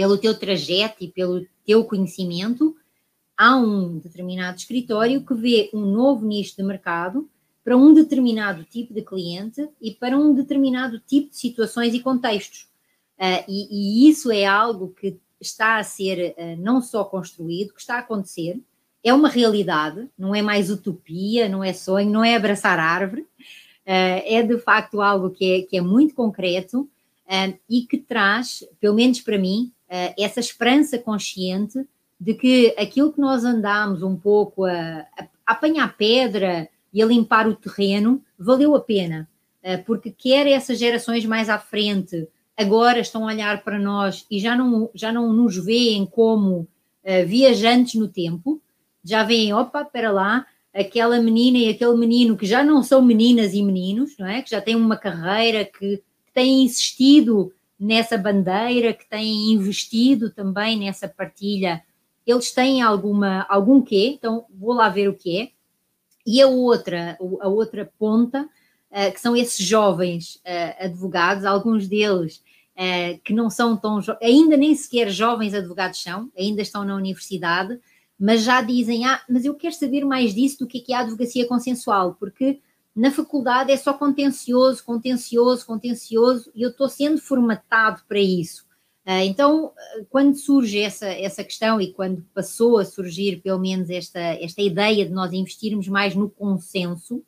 [0.00, 2.74] pelo teu trajeto e pelo teu conhecimento,
[3.36, 7.28] há um determinado escritório que vê um novo nicho de mercado
[7.62, 12.62] para um determinado tipo de cliente e para um determinado tipo de situações e contextos.
[13.18, 17.80] Uh, e, e, isso é algo que está a ser uh, não só construído, que
[17.80, 18.58] está a acontecer,
[19.04, 23.26] é uma realidade, não é mais utopia, não é sonho, não é abraçar árvore, uh,
[23.84, 26.88] é de facto algo que é, que é muito concreto
[27.68, 29.72] e que traz, pelo menos para mim,
[30.16, 31.84] essa esperança consciente
[32.20, 37.48] de que aquilo que nós andamos um pouco a, a, apanhar pedra e a limpar
[37.48, 39.28] o terreno valeu a pena,
[39.64, 44.38] uh, porque quer essas gerações mais à frente agora estão a olhar para nós e
[44.38, 48.60] já não, já não nos veem como uh, viajantes no tempo,
[49.02, 53.54] já veem, opa, para lá, aquela menina e aquele menino que já não são meninas
[53.54, 54.42] e meninos, não é?
[54.42, 57.50] Que já têm uma carreira, que, que têm insistido
[57.80, 61.82] nessa bandeira, que têm investido também nessa partilha,
[62.26, 65.50] eles têm alguma, algum quê, então vou lá ver o que é.
[66.26, 68.42] E a outra, a outra ponta,
[68.90, 72.42] uh, que são esses jovens uh, advogados, alguns deles
[72.76, 77.80] uh, que não são tão, ainda nem sequer jovens advogados são, ainda estão na universidade,
[78.18, 81.48] mas já dizem, ah, mas eu quero saber mais disso do que é, a advocacia
[81.48, 82.60] consensual, porque
[82.94, 88.68] na faculdade é só contencioso, contencioso, contencioso, e eu estou sendo formatado para isso.
[89.24, 89.72] Então,
[90.08, 95.04] quando surge essa, essa questão e quando passou a surgir, pelo menos, esta, esta ideia
[95.04, 97.22] de nós investirmos mais no consenso,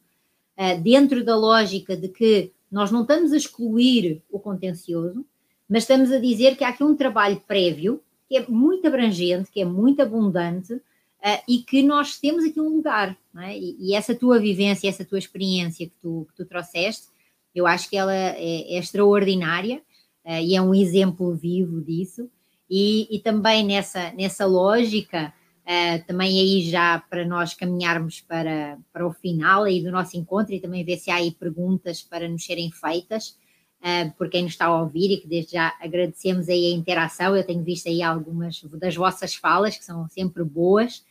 [0.83, 5.25] dentro da lógica de que nós não estamos a excluir o contencioso,
[5.69, 9.61] mas estamos a dizer que há aqui um trabalho prévio que é muito abrangente, que
[9.61, 10.81] é muito abundante
[11.23, 13.17] uh, e que nós temos aqui um lugar.
[13.39, 13.57] É?
[13.57, 17.07] E, e, essa tua vivência, essa tua experiência que tu, que tu trouxeste,
[17.55, 19.83] eu acho que ela é, é extraordinária
[20.25, 22.29] uh, e é um exemplo vivo disso.
[22.69, 29.07] E, e também nessa, nessa lógica, uh, também aí já para nós caminharmos para, para
[29.07, 32.45] o final aí do nosso encontro e também ver se há aí perguntas para nos
[32.45, 33.37] serem feitas
[33.83, 37.37] uh, por quem nos está a ouvir e que desde já agradecemos aí a interação.
[37.37, 41.05] Eu tenho visto aí algumas das vossas falas, que são sempre boas.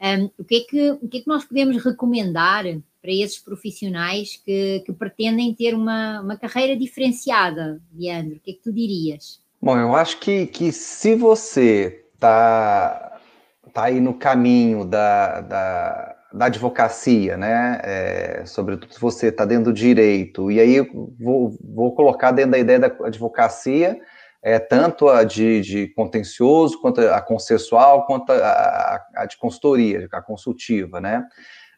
[0.00, 2.64] Um, o, que é que, o que é que nós podemos recomendar
[3.02, 8.36] para esses profissionais que, que pretendem ter uma, uma carreira diferenciada, Leandro?
[8.36, 9.40] O que é que tu dirias?
[9.60, 13.18] Bom, eu acho que, que se você está
[13.72, 17.80] tá aí no caminho da, da, da advocacia, né?
[17.82, 20.80] É, sobretudo se você está dentro do direito, e aí
[21.18, 24.00] vou, vou colocar dentro da ideia da advocacia,
[24.42, 30.22] é, tanto a de, de contencioso, quanto a consensual, quanto a, a, de consultoria, a
[30.22, 31.24] consultiva, né?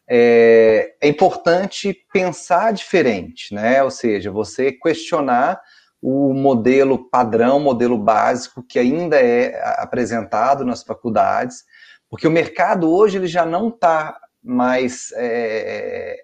[0.07, 3.81] É, é, importante pensar diferente, né?
[3.83, 5.61] Ou seja, você questionar
[6.01, 11.63] o modelo padrão, modelo básico que ainda é apresentado nas faculdades,
[12.09, 16.17] porque o mercado hoje ele já não está mas é,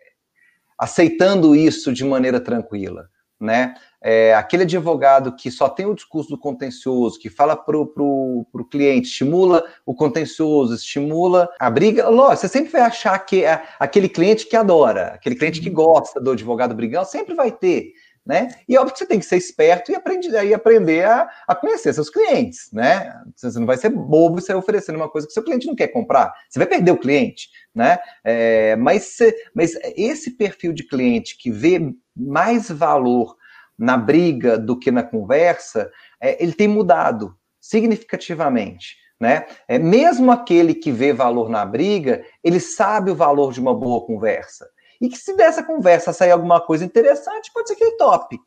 [0.77, 3.09] aceitando isso de maneira tranquila,
[3.39, 3.75] né?
[4.01, 9.07] É, aquele advogado que só tem o discurso do contencioso, que fala para o cliente,
[9.07, 14.45] estimula o contencioso, estimula a briga, lógico, você sempre vai achar que é aquele cliente
[14.45, 15.75] que adora, aquele cliente que uhum.
[15.75, 17.93] gosta do advogado brigão, sempre vai ter
[18.27, 18.49] né?
[18.67, 21.93] E óbvio que você tem que ser esperto e aprender, e aprender a, a conhecer
[21.93, 23.13] seus clientes, né?
[23.33, 25.87] Você não vai ser bobo e sair oferecendo uma coisa que seu cliente não quer
[25.87, 26.33] comprar.
[26.49, 27.97] Você vai perder o cliente, né?
[28.25, 29.17] É, mas,
[29.55, 31.79] mas esse perfil de cliente que vê
[32.13, 33.36] mais valor
[33.77, 38.97] na briga do que na conversa, é, ele tem mudado significativamente.
[39.19, 39.45] Né?
[39.67, 44.05] É, mesmo aquele que vê valor na briga, ele sabe o valor de uma boa
[44.05, 44.67] conversa
[45.01, 48.39] e que se dessa conversa sair alguma coisa interessante, pode ser que ele tope.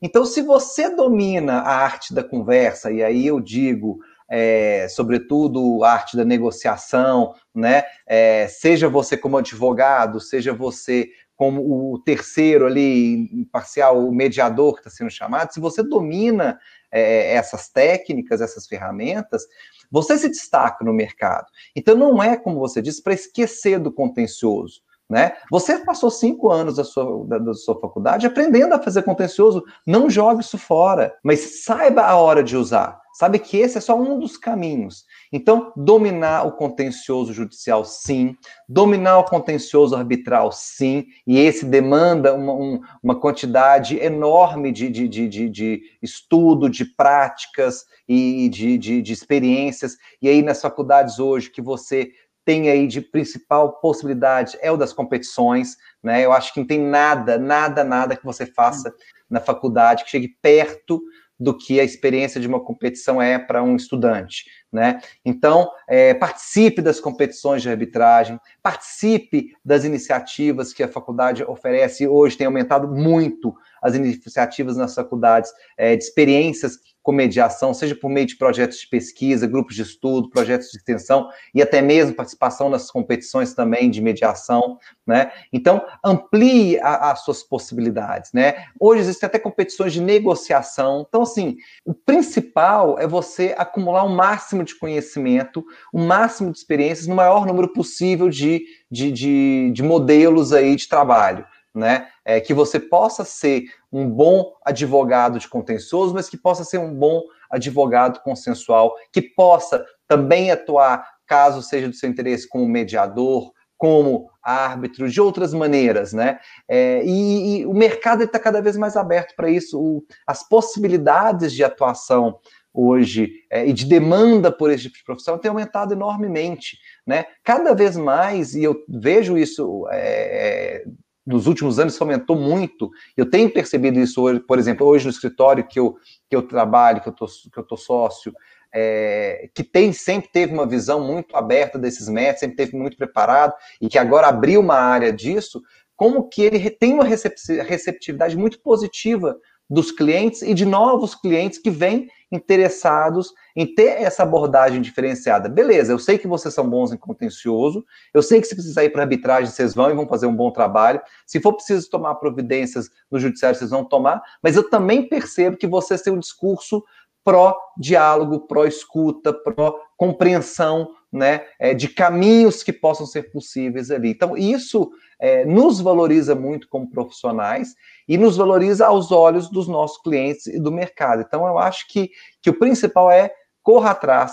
[0.00, 3.98] Então, se você domina a arte da conversa, e aí eu digo,
[4.30, 7.84] é, sobretudo a arte da negociação, né?
[8.06, 14.80] É, seja você como advogado, seja você como o terceiro ali, imparcial, o mediador que
[14.80, 16.58] está sendo chamado, se você domina
[16.90, 19.44] é, essas técnicas, essas ferramentas,
[19.90, 21.46] você se destaca no mercado.
[21.74, 24.80] Então, não é, como você disse, para esquecer do contencioso.
[25.08, 25.34] Né?
[25.50, 30.10] Você passou cinco anos da sua, da, da, sua faculdade aprendendo a fazer contencioso, não
[30.10, 33.00] jogue isso fora, mas saiba a hora de usar.
[33.16, 35.06] Sabe que esse é só um dos caminhos.
[35.32, 38.36] Então, dominar o contencioso judicial, sim.
[38.68, 41.06] Dominar o contencioso arbitral, sim.
[41.26, 47.86] E esse demanda uma, um, uma quantidade enorme de, de, de, de, estudo, de práticas
[48.06, 49.96] e de, de, de experiências.
[50.20, 52.12] E aí, nas faculdades hoje, que você
[52.44, 56.22] tem aí de principal possibilidade é o das competições, né?
[56.22, 58.94] Eu acho que não tem nada, nada, nada que você faça
[59.28, 61.00] na faculdade que chegue perto
[61.38, 65.00] do que a experiência de uma competição é para um estudante, né?
[65.24, 72.06] Então, é, participe das competições de arbitragem, participe das iniciativas que a faculdade oferece.
[72.06, 78.10] Hoje tem aumentado muito as iniciativas nas faculdades é, de experiências com mediação, seja por
[78.10, 82.68] meio de projetos de pesquisa, grupos de estudo, projetos de extensão e até mesmo participação
[82.68, 85.30] nas competições também de mediação, né?
[85.52, 88.64] Então, amplie a, as suas possibilidades, né?
[88.80, 91.06] Hoje existem até competições de negociação.
[91.08, 94.16] Então, assim, o principal é você acumular o um
[94.56, 99.82] máximo de conhecimento, o máximo de experiências no maior número possível de, de, de, de
[99.82, 101.44] modelos aí de trabalho
[101.74, 102.08] né?
[102.24, 106.94] É, que você possa ser um bom advogado de contencioso, mas que possa ser um
[106.94, 114.30] bom advogado consensual, que possa também atuar, caso seja do seu interesse, como mediador, como
[114.42, 116.38] árbitro, de outras maneiras, né?
[116.66, 121.52] É, e, e, o mercado está cada vez mais aberto para isso, o, as possibilidades
[121.52, 122.38] de atuação
[122.76, 127.24] hoje é, e de demanda por esse tipo de profissão tem aumentado enormemente, né?
[127.42, 130.84] Cada vez mais, e eu vejo isso é,
[131.26, 132.90] nos últimos anos, isso aumentou muito.
[133.16, 135.96] Eu tenho percebido isso hoje, por exemplo, hoje no escritório que eu,
[136.28, 138.32] que eu trabalho, que eu tô, que eu tô sócio,
[138.72, 143.54] é, que tem sempre teve uma visão muito aberta desses métodos, sempre teve muito preparado
[143.80, 145.62] e que agora abriu uma área disso,
[145.96, 149.36] como que ele tem uma receptividade muito positiva
[149.68, 155.48] dos clientes e de novos clientes que vêm interessados em ter essa abordagem diferenciada.
[155.48, 158.90] Beleza, eu sei que vocês são bons em contencioso, eu sei que se precisar ir
[158.90, 161.00] para arbitragem, vocês vão e vão fazer um bom trabalho.
[161.26, 165.66] Se for preciso tomar providências no judiciário, vocês vão tomar, mas eu também percebo que
[165.66, 166.82] vocês têm um discurso
[167.24, 174.10] pró-diálogo, pró-escuta, pró-compreensão né, é, de caminhos que possam ser possíveis ali.
[174.10, 174.90] Então, isso
[175.20, 177.74] é, nos valoriza muito como profissionais
[178.08, 181.22] e nos valoriza aos olhos dos nossos clientes e do mercado.
[181.22, 182.10] Então, eu acho que,
[182.42, 183.30] que o principal é
[183.62, 184.32] corra atrás,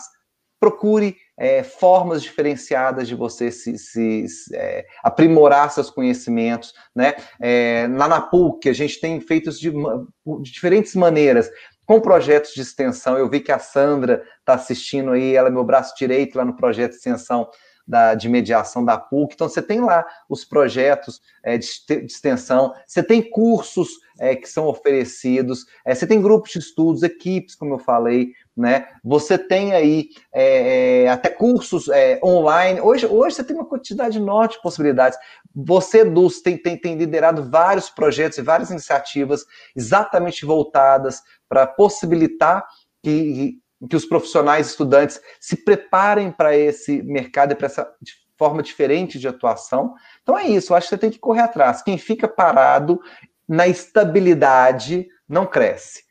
[0.60, 7.16] procure é, formas diferenciadas de você se, se, se é, aprimorar seus conhecimentos, né?
[7.42, 11.50] É, na NAPUC, a gente tem feito de, de diferentes maneiras
[11.86, 13.18] com projetos de extensão.
[13.18, 16.56] Eu vi que a Sandra está assistindo aí, ela é meu braço direito lá no
[16.56, 17.50] projeto de extensão
[17.86, 19.34] da, de mediação da PUC.
[19.34, 24.48] Então, você tem lá os projetos é, de, de, extensão, você tem cursos é, que
[24.48, 28.88] são oferecidos, é, você tem grupos de estudos, equipes, como eu falei, né?
[29.04, 32.80] Você tem aí é, é, até cursos é, online.
[32.80, 35.18] Hoje, hoje você tem uma quantidade enorme de possibilidades.
[35.56, 39.44] Você, Dulce, tem, tem, tem liderado vários projetos e várias iniciativas
[39.76, 42.66] exatamente voltadas para possibilitar
[43.04, 43.60] que,
[43.90, 47.94] que os profissionais estudantes se preparem para esse mercado e para essa
[48.38, 49.94] forma diferente de atuação.
[50.22, 51.82] Então é isso, eu acho que você tem que correr atrás.
[51.82, 53.00] Quem fica parado
[53.48, 56.04] na estabilidade não cresce.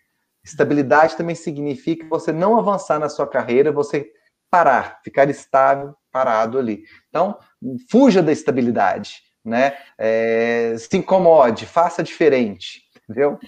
[0.44, 4.10] Estabilidade também significa você não avançar na sua carreira, você
[4.50, 6.84] parar, ficar estável, parado ali.
[7.08, 7.38] Então,
[7.90, 9.76] fuja da estabilidade, né?
[9.96, 13.38] É, se incomode, faça diferente, entendeu?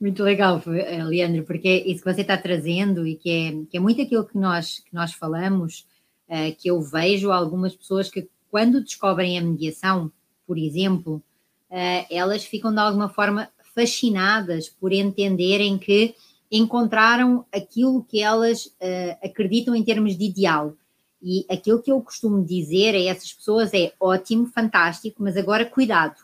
[0.00, 3.80] Muito legal, eh, Leandro, porque isso que você está trazendo e que é, que é
[3.80, 5.86] muito aquilo que nós, que nós falamos,
[6.28, 10.10] é, que eu vejo algumas pessoas que quando descobrem a mediação,
[10.46, 11.22] por exemplo,
[11.70, 16.14] é, elas ficam de alguma forma fascinadas por entenderem que
[16.50, 20.74] encontraram aquilo que elas uh, acreditam em termos de ideal.
[21.22, 26.16] E aquilo que eu costumo dizer a essas pessoas é ótimo, fantástico, mas agora cuidado.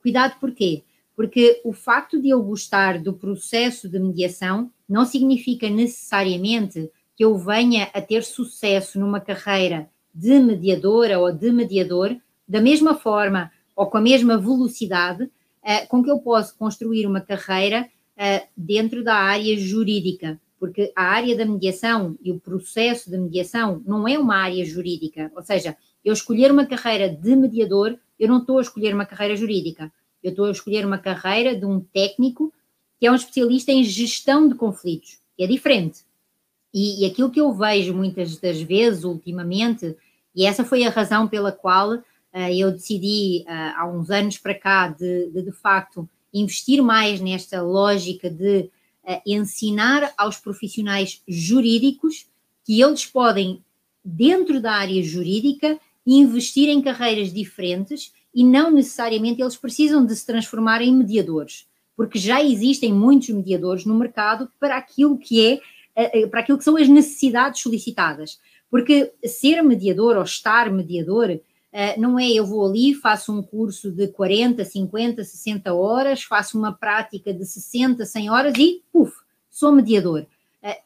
[0.00, 0.84] Cuidado porquê?
[1.22, 7.38] Porque o facto de eu gostar do processo de mediação não significa necessariamente que eu
[7.38, 12.16] venha a ter sucesso numa carreira de mediadora ou de mediador
[12.48, 17.20] da mesma forma ou com a mesma velocidade uh, com que eu posso construir uma
[17.20, 23.16] carreira uh, dentro da área jurídica, porque a área da mediação e o processo de
[23.16, 28.26] mediação não é uma área jurídica, ou seja, eu escolher uma carreira de mediador, eu
[28.28, 29.92] não estou a escolher uma carreira jurídica,
[30.22, 32.52] eu estou a escolher uma carreira de um técnico
[32.98, 36.04] que é um especialista em gestão de conflitos, que é diferente.
[36.72, 39.96] E, e aquilo que eu vejo muitas das vezes ultimamente,
[40.34, 42.02] e essa foi a razão pela qual uh,
[42.56, 47.60] eu decidi uh, há uns anos para cá de, de, de facto investir mais nesta
[47.60, 48.70] lógica de
[49.04, 52.26] uh, ensinar aos profissionais jurídicos
[52.64, 53.62] que eles podem,
[54.04, 60.26] dentro da área jurídica, investir em carreiras diferentes e não necessariamente eles precisam de se
[60.26, 61.66] transformar em mediadores,
[61.96, 65.60] porque já existem muitos mediadores no mercado para aquilo que
[65.94, 68.40] é, para aquilo que são as necessidades solicitadas.
[68.70, 71.40] Porque ser mediador ou estar mediador
[71.72, 76.58] Uh, não é eu vou ali, faço um curso de 40, 50, 60 horas, faço
[76.58, 79.14] uma prática de 60, 100 horas e, puf,
[79.50, 80.26] sou mediador.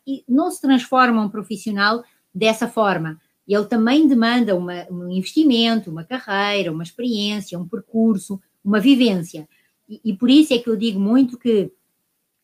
[0.07, 3.21] E não se transforma um profissional dessa forma.
[3.47, 9.49] Ele também demanda uma, um investimento, uma carreira, uma experiência, um percurso, uma vivência.
[9.89, 11.71] E, e por isso é que eu digo muito que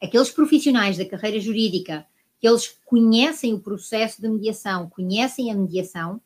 [0.00, 2.07] aqueles profissionais da carreira jurídica
[2.40, 6.20] que eles conhecem o processo de mediação, conhecem a mediação,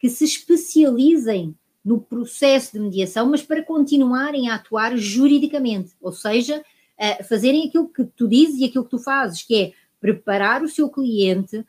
[0.00, 1.54] que se especializem
[1.84, 7.88] no processo de mediação, mas para continuarem a atuar juridicamente, ou seja, uh, fazerem aquilo
[7.88, 11.64] que tu dizes e aquilo que tu fazes, que é preparar o seu cliente,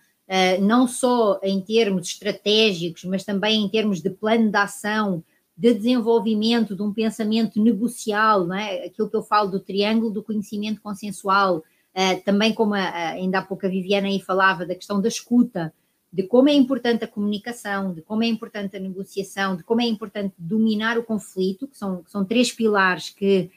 [0.62, 5.24] não só em termos estratégicos, mas também em termos de plano de ação,
[5.62, 8.86] de desenvolvimento de um pensamento negocial, não é?
[8.86, 13.42] aquilo que eu falo do triângulo do conhecimento consensual, uh, também como a, ainda há
[13.44, 15.72] pouco a Viviana aí falava da questão da escuta,
[16.12, 19.86] de como é importante a comunicação, de como é importante a negociação, de como é
[19.86, 23.50] importante dominar o conflito, que são, que são três pilares que,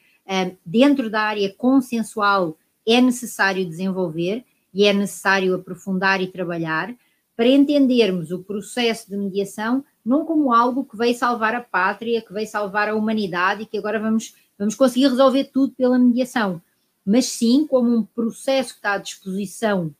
[0.65, 2.57] dentro da área consensual,
[2.87, 4.45] é necessário desenvolver.
[4.75, 6.93] E é necessário aprofundar e trabalhar
[7.35, 12.31] para entendermos o processo de mediação não como algo que veio salvar a pátria, que
[12.31, 16.61] veio salvar a humanidade e que agora vamos, vamos conseguir resolver tudo pela mediação,
[17.03, 19.95] mas sim como um processo que está à disposição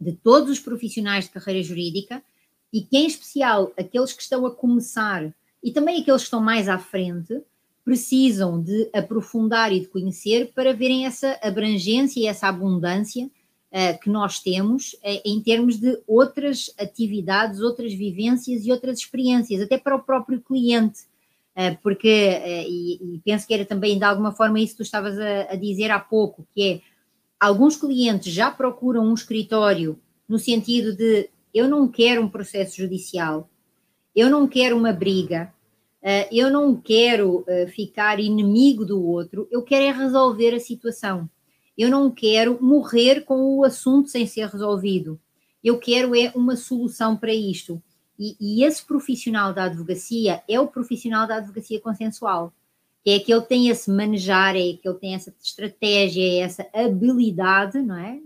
[0.00, 2.22] de todos os profissionais de carreira jurídica
[2.72, 6.68] e que, em especial, aqueles que estão a começar e também aqueles que estão mais
[6.68, 7.42] à frente,
[7.84, 13.30] precisam de aprofundar e de conhecer para verem essa abrangência e essa abundância
[14.02, 19.76] que nós temos uh, em termos de outras atividades, outras vivências e outras experiências, até
[19.76, 21.00] para o próprio cliente.
[21.56, 22.08] Uh, porque,
[22.68, 25.90] e, penso que era também de alguma forma isso que tu estavas a, a dizer
[25.90, 26.80] há pouco, que é
[27.40, 29.98] alguns clientes já procuram um escritório
[30.28, 33.48] no sentido de eu não quero um processo judicial,
[34.14, 35.52] eu não quero uma briga,
[36.30, 41.28] eu não quero ficar inimigo do outro, eu quero é resolver a situação.
[41.76, 45.20] Eu não quero morrer com o assunto sem ser resolvido.
[45.62, 47.82] Eu quero é uma solução para isto.
[48.18, 52.52] E, e esse profissional da advocacia é o profissional da advocacia consensual
[53.06, 57.80] é que ele tem esse manejar, é que ele tem essa estratégia, é essa habilidade,
[57.80, 58.18] não é?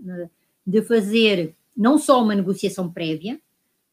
[0.65, 3.39] De fazer não só uma negociação prévia,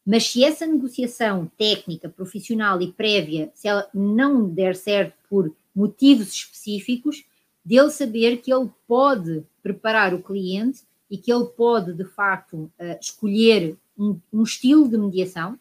[0.05, 6.33] mas se essa negociação técnica, profissional e prévia, se ela não der certo por motivos
[6.33, 7.23] específicos,
[7.69, 12.97] dele saber que ele pode preparar o cliente e que ele pode, de facto, eh,
[12.99, 15.57] escolher um, um estilo de mediação,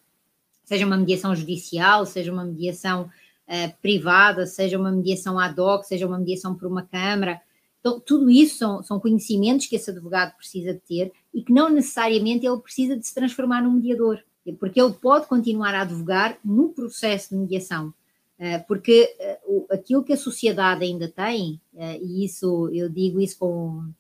[0.65, 3.11] seja uma mediação judicial, seja uma mediação
[3.47, 7.43] uh, privada, seja uma mediação ad hoc, seja uma mediação por uma Câmara.
[7.81, 11.69] Então, tudo isso são, são conhecimentos que esse advogado precisa de ter e que não
[11.69, 14.23] necessariamente ele precisa de se transformar num mediador,
[14.59, 17.93] porque ele pode continuar a advogar no processo de mediação.
[18.39, 19.15] Uh, porque
[19.47, 21.61] uh, aquilo que a sociedade ainda tem,
[22.01, 23.91] e isso eu digo isso com,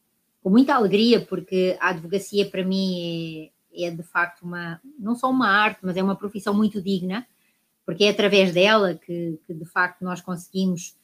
[0.43, 5.29] com muita alegria, porque a advocacia para mim é, é de facto uma, não só
[5.31, 7.27] uma arte, mas é uma profissão muito digna,
[7.85, 10.97] porque é através dela que, que de facto nós conseguimos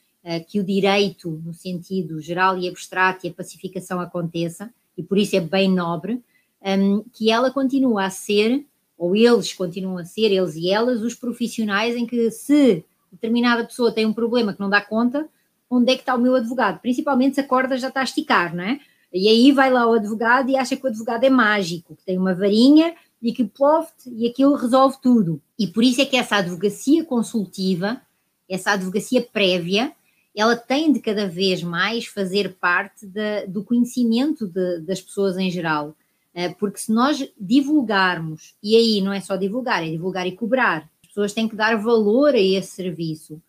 [0.48, 5.36] que o direito, no sentido geral e abstrato, e a pacificação aconteça, e por isso
[5.36, 6.22] é bem nobre,
[6.64, 8.64] um, que ela continua a ser,
[8.96, 12.84] ou eles continuam a ser, eles e elas, os profissionais em que se
[13.14, 15.28] determinada pessoa tem um problema que não dá conta,
[15.70, 16.80] onde é que está o meu advogado?
[16.80, 18.80] Principalmente se a corda já está a esticar, não é?
[19.12, 22.18] E aí vai lá o advogado e acha que o advogado é mágico, que tem
[22.18, 25.40] uma varinha e que ploft e aquilo resolve tudo.
[25.58, 28.00] E por isso é que essa advocacia consultiva,
[28.48, 29.92] essa advocacia prévia,
[30.34, 33.06] ela tem de cada vez mais fazer parte
[33.46, 35.94] do conhecimento de, das pessoas em geral.
[36.34, 40.90] Eh, porque se nós divulgarmos, e aí não é só divulgar, é divulgar e cobrar,
[41.14, 43.40] pessoas têm que dar valor a esse serviço,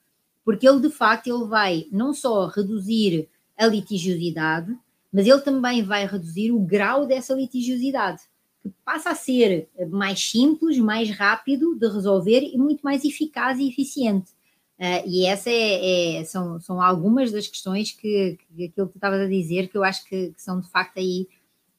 [0.44, 4.78] porque ele de facto ele vai não só reduzir a litigiosidade,
[5.12, 8.22] mas ele também vai reduzir o grau dessa litigiosidade
[8.62, 13.68] que passa a ser mais simples, mais rápido de resolver e muito mais eficaz e
[13.68, 14.32] eficiente.
[14.78, 18.98] Uh, e essa é, é, são, são algumas das questões que, que aquilo que tu
[18.98, 21.28] estavas a dizer que eu acho que, que, são de facto aí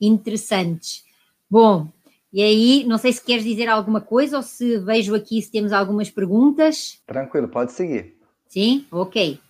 [0.01, 1.05] interessantes.
[1.51, 1.89] Bom,
[2.37, 5.73] e aí, não sei se queres dizer alguma coisa ou se vejo aqui se temos
[5.73, 7.01] algumas perguntas.
[7.07, 8.15] Tranquilo, pode seguir.
[8.47, 8.85] Sim?
[8.91, 9.41] Ok.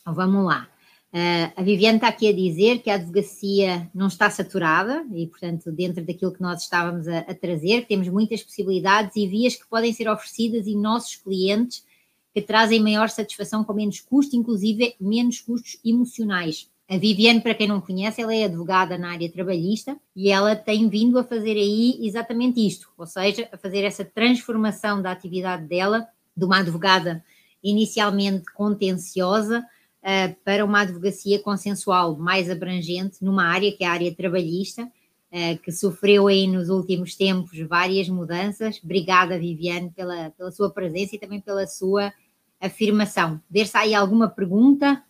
[0.00, 0.66] Então vamos lá.
[1.12, 5.70] Uh, a Viviane está aqui a dizer que a advocacia não está saturada e, portanto,
[5.70, 9.92] dentro daquilo que nós estávamos a, a, trazer, temos muitas possibilidades e vias que podem
[9.92, 11.84] ser oferecidas e nossos clientes
[12.32, 16.70] que trazem maior satisfação com menos custo, inclusive menos custos emocionais.
[16.86, 20.86] A Viviane, para quem não conhece, ela é advogada na área trabalhista e ela tem
[20.88, 26.06] vindo a fazer aí exatamente isto, ou seja, a fazer essa transformação da atividade dela
[26.36, 27.24] de uma advogada
[27.62, 34.14] inicialmente contenciosa uh, para uma advocacia consensual mais abrangente numa área que é a área
[34.14, 38.78] trabalhista, uh, que sofreu aí nos últimos tempos várias mudanças.
[38.84, 42.12] Obrigada, Viviane, pela, pela sua presença e também pela sua
[42.60, 43.40] afirmação.
[43.50, 45.02] Ver se há aí alguma pergunta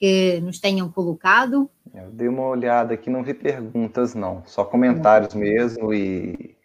[0.00, 1.70] que nos tenham colocado.
[1.92, 6.56] Eu dei uma olhada aqui, não vi perguntas, não, só comentários mesmo e,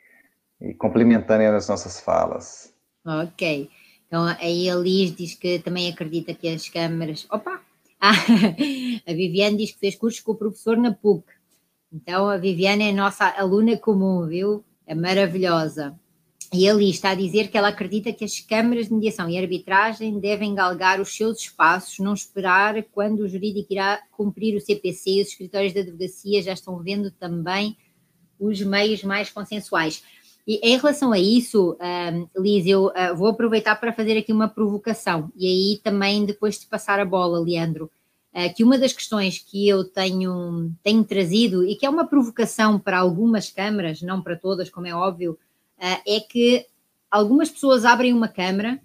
[0.62, 2.74] e complementando as nossas falas.
[3.06, 3.70] Ok.
[4.08, 7.28] Então, aí a Liz diz que também acredita que as câmaras.
[7.30, 7.62] Opa!
[8.00, 8.14] Ah,
[9.06, 11.26] a Viviane diz que fez cursos com o professor na PUC.
[11.92, 14.64] Então, a Viviane é nossa aluna comum, viu?
[14.88, 16.00] É maravilhosa.
[16.54, 20.20] E ali está a dizer que ela acredita que as câmaras de mediação e arbitragem
[20.20, 25.22] devem galgar os seus espaços, não esperar quando o jurídico irá cumprir o CPC e
[25.22, 27.78] os escritórios de advocacia já estão vendo também
[28.40, 30.04] os meios mais consensuais.
[30.48, 34.48] E em relação a isso, um, Liz, eu uh, vou aproveitar para fazer aqui uma
[34.48, 37.90] provocação e aí também depois de passar a bola, Leandro.
[38.56, 43.00] que uma das questões que eu tenho, tenho trazido e que é uma provocação para
[43.00, 45.40] algumas câmaras, não para todas, como é óbvio,
[46.06, 46.66] é que
[47.10, 48.80] algumas pessoas abrem uma câmara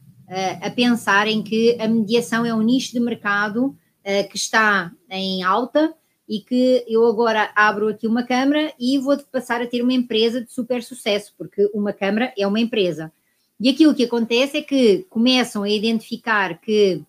[0.63, 3.77] a pensarem que a mediação é um nicho de mercado
[4.31, 5.93] que está em alta
[6.29, 10.41] e que eu agora abro aqui uma câmara e vou passar a ter uma empresa
[10.41, 13.13] de super sucesso, porque uma câmara é uma empresa.
[13.59, 17.03] E aquilo que acontece é que começam a identificar que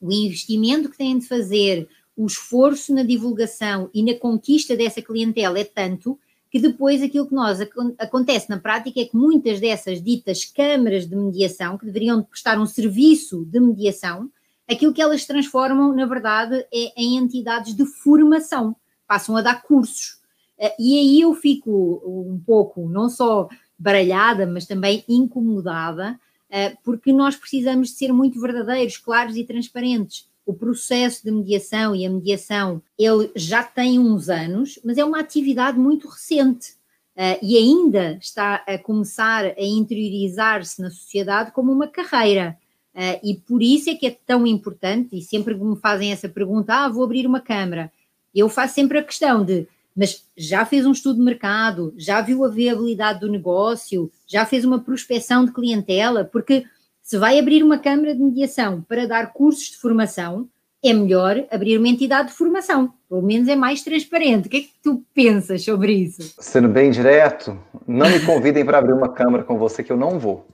[0.00, 5.58] o investimento que têm de fazer, o esforço na divulgação e na conquista dessa clientela
[5.58, 6.18] é tanto
[6.50, 7.58] que depois aquilo que nós
[7.98, 12.66] acontece na prática é que muitas dessas ditas câmaras de mediação, que deveriam prestar um
[12.66, 14.30] serviço de mediação,
[14.68, 18.76] aquilo que elas transformam, na verdade, é em entidades de formação,
[19.06, 20.20] passam a dar cursos.
[20.58, 26.18] Eh, e aí eu fico um pouco, não só baralhada, mas também incomodada,
[26.48, 30.28] eh, porque nós precisamos de ser muito verdadeiros, claros e transparentes.
[30.46, 35.20] O processo de mediação e a mediação, ele já tem uns anos, mas é uma
[35.20, 36.76] atividade muito recente.
[37.16, 42.56] Uh, e ainda está a começar a interiorizar-se na sociedade como uma carreira.
[42.94, 46.28] Uh, e por isso é que é tão importante, e sempre que me fazem essa
[46.28, 47.90] pergunta, ah, vou abrir uma câmara,
[48.34, 49.66] eu faço sempre a questão de,
[49.96, 54.62] mas já fez um estudo de mercado, já viu a viabilidade do negócio, já fez
[54.62, 56.66] uma prospecção de clientela, porque
[57.06, 60.48] se vai abrir uma câmara de mediação para dar cursos de formação,
[60.84, 64.48] é melhor abrir uma entidade de formação, pelo menos é mais transparente.
[64.48, 66.34] O que é que tu pensas sobre isso?
[66.40, 70.18] Sendo bem direto, não me convidem para abrir uma câmara com você que eu não
[70.18, 70.48] vou.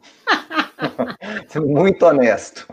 [1.49, 2.69] Sendo muito honesto.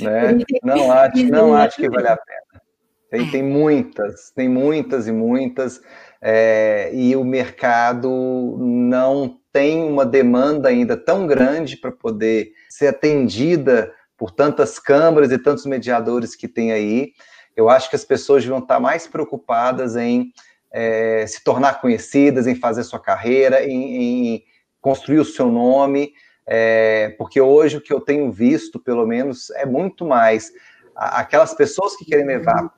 [0.00, 0.38] Né?
[0.64, 2.62] Não, acho, não acho que vale a pena.
[3.10, 5.82] Tem, tem muitas, tem muitas e muitas,
[6.22, 13.92] é, e o mercado não tem uma demanda ainda tão grande para poder ser atendida
[14.16, 17.12] por tantas câmaras e tantos mediadores que tem aí.
[17.56, 20.32] Eu acho que as pessoas deviam estar mais preocupadas em
[20.70, 24.44] é, se tornar conhecidas, em fazer sua carreira, em, em
[24.80, 26.12] construir o seu nome,
[26.46, 30.52] é, porque hoje o que eu tenho visto, pelo menos, é muito mais
[30.94, 32.68] aquelas pessoas que querem levar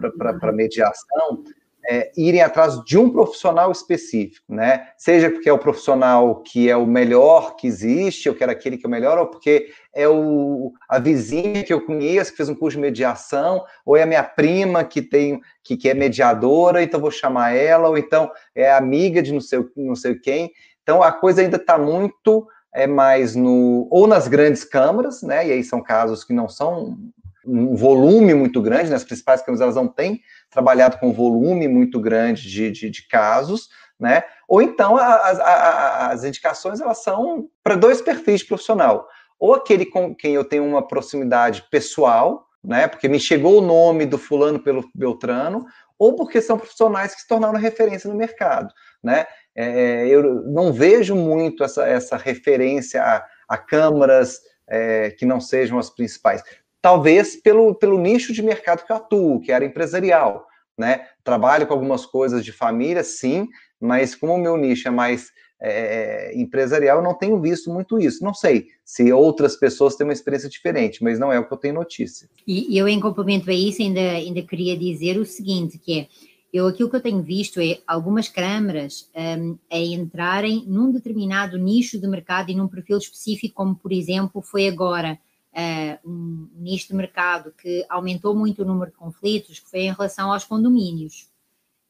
[0.40, 1.43] para mediação
[1.89, 4.89] é, irem atrás de um profissional específico, né?
[4.97, 8.87] Seja porque é o profissional que é o melhor que existe, eu quero aquele que
[8.87, 12.55] é o melhor, ou porque é o, a vizinha que eu conheço, que fez um
[12.55, 17.01] curso de mediação, ou é a minha prima que tem que, que é mediadora, então
[17.01, 20.53] vou chamar ela, ou então é amiga de não sei, não sei quem.
[20.83, 25.47] Então a coisa ainda está muito é mais no ou nas grandes câmaras, né?
[25.47, 26.97] E aí são casos que não são
[27.47, 28.97] um volume muito grande, né?
[28.97, 30.20] As principais câmaras elas não têm
[30.51, 33.68] trabalhado com volume muito grande de, de, de casos,
[33.99, 34.22] né?
[34.49, 40.14] Ou então as, as indicações elas são para dois perfis de profissional, ou aquele com
[40.14, 42.86] quem eu tenho uma proximidade pessoal, né?
[42.86, 45.66] Porque me chegou o nome do fulano pelo Beltrano,
[45.99, 48.72] ou porque são profissionais que se tornaram referência no mercado,
[49.03, 49.26] né?
[49.55, 55.78] É, eu não vejo muito essa, essa referência a, a câmaras é, que não sejam
[55.78, 56.43] as principais.
[56.83, 60.47] Talvez pelo, pelo nicho de mercado que eu atuo, que era empresarial.
[60.76, 61.07] Né?
[61.22, 63.49] Trabalho com algumas coisas de família, sim,
[63.80, 65.30] mas como o meu nicho é mais
[65.61, 68.24] é, empresarial, eu não tenho visto muito isso.
[68.24, 71.59] Não sei se outras pessoas têm uma experiência diferente, mas não é o que eu
[71.59, 72.28] tenho notícia.
[72.47, 76.09] E eu, em complemento a isso, ainda, ainda queria dizer o seguinte, que é
[76.53, 81.99] eu, aquilo que eu tenho visto é algumas câmaras um, a entrarem num determinado nicho
[81.99, 85.18] de mercado e num perfil específico, como por exemplo foi agora
[85.55, 89.92] uh, um nicho de mercado que aumentou muito o número de conflitos, que foi em
[89.92, 91.28] relação aos condomínios.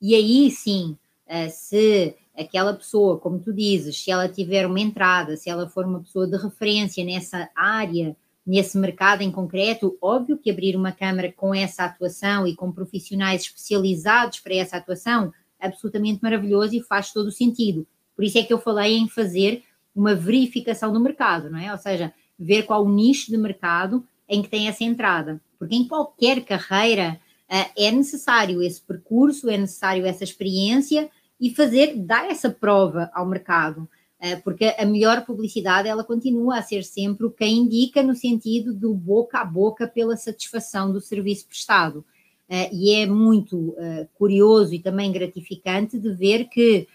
[0.01, 0.97] E aí sim,
[1.27, 5.85] uh, se aquela pessoa, como tu dizes, se ela tiver uma entrada, se ela for
[5.85, 11.33] uma pessoa de referência nessa área nesse mercado em concreto, óbvio que abrir uma câmara
[11.33, 17.29] com essa atuação e com profissionais especializados para essa atuação, absolutamente maravilhoso e faz todo
[17.29, 17.87] o sentido.
[18.17, 19.63] Por isso é que eu falei em fazer
[19.95, 21.71] uma verificação do mercado, não é?
[21.71, 25.41] Ou seja, ver qual o nicho de mercado em que tem essa entrada.
[25.59, 27.21] Porque em qualquer carreira
[27.51, 31.11] uh, é necessário esse percurso, é necessário essa experiência
[31.41, 33.89] e fazer, dar essa prova ao mercado.
[34.25, 38.73] Eh, porque a melhor publicidade ela continua a ser sempre o que indica no sentido
[38.73, 42.05] do boca a boca pela satisfação do serviço prestado.
[42.49, 46.87] Eh, e é muito eh, curioso e também gratificante de ver que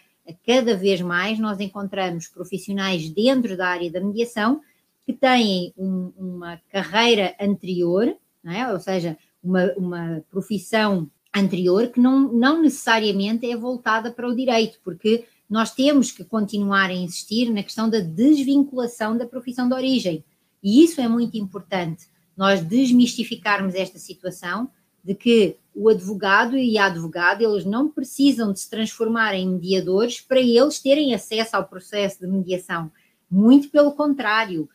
[0.45, 4.61] cada vez mais nós encontramos profissionais dentro da área da mediação
[5.07, 8.13] que têm um, uma carreira anterior,
[8.45, 8.69] é?
[8.69, 14.79] ou seja, uma, uma profissão anterior que não, não necessariamente é voltada para o direito,
[14.83, 20.25] porque nós temos que continuar a insistir na questão da desvinculação da profissão de origem.
[20.61, 24.69] E isso é muito importante, nós desmistificarmos esta situação
[25.01, 30.19] de que o advogado e a advogada, eles não precisam de se transformar em mediadores
[30.19, 32.91] para eles terem acesso ao processo de mediação.
[33.31, 34.67] Muito pelo contrário,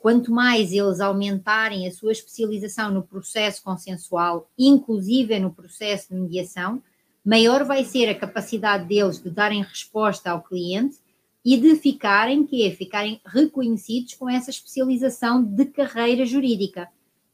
[0.00, 6.82] quanto mais eles aumentarem a sua especialização no processo consensual, inclusive no processo de mediação,
[7.24, 10.96] maior vai ser a capacidade deles de darem resposta ao cliente
[11.44, 16.88] e de ficarem, que ficarem reconhecidos com essa especialização de carreira jurídica,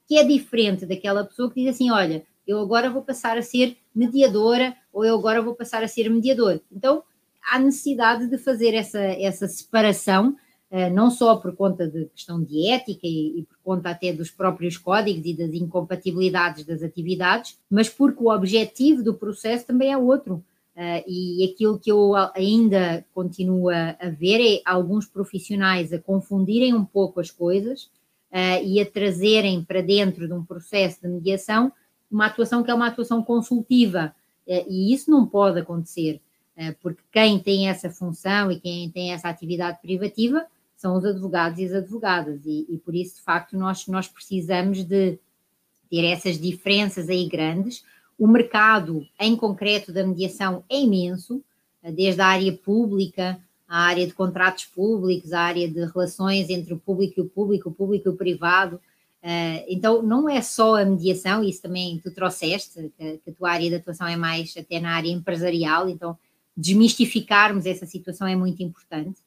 [0.07, 3.77] que é diferente daquela pessoa que diz assim, olha, eu agora vou passar a ser
[3.95, 6.61] mediadora ou eu agora vou passar a ser mediador.
[6.73, 7.03] Então,
[7.51, 10.35] há necessidade de fazer essa, essa separação,
[10.93, 14.77] não só por conta de questão de ética e, e, por conta até dos próprios
[14.77, 20.45] códigos e das incompatibilidades das atividades, mas porque o objetivo do processo também é outro.
[20.77, 26.85] Uh, e aquilo que eu ainda continuo a, ver é alguns profissionais a confundirem um
[26.85, 27.85] pouco as coisas
[28.31, 31.73] uh, e a trazerem para dentro de um processo de mediação
[32.11, 34.15] uma atuação que é uma atuação consultiva,
[34.47, 36.21] eh, e isso não pode acontecer,
[36.57, 40.47] eh, porque quem tem essa função e quem tem essa atividade privativa
[40.79, 44.85] são os advogados e as advogadas, e, e por isso, de facto, nós, nós precisamos
[44.85, 45.19] de
[45.91, 47.85] ter essas diferenças aí grandes.
[48.17, 51.43] O mercado, em concreto, da mediação é imenso,
[51.83, 56.73] eh, desde a área pública, a área de contratos públicos, a área de relações entre
[56.73, 58.81] o público e o público, o público e o privado,
[59.21, 63.69] Uh, então, não é só a mediação, isso também tu trouxeste, que, a tua área
[63.69, 66.17] de atuação é mais até na área empresarial, então
[66.57, 69.21] desmistificarmos essa situação é muito importante,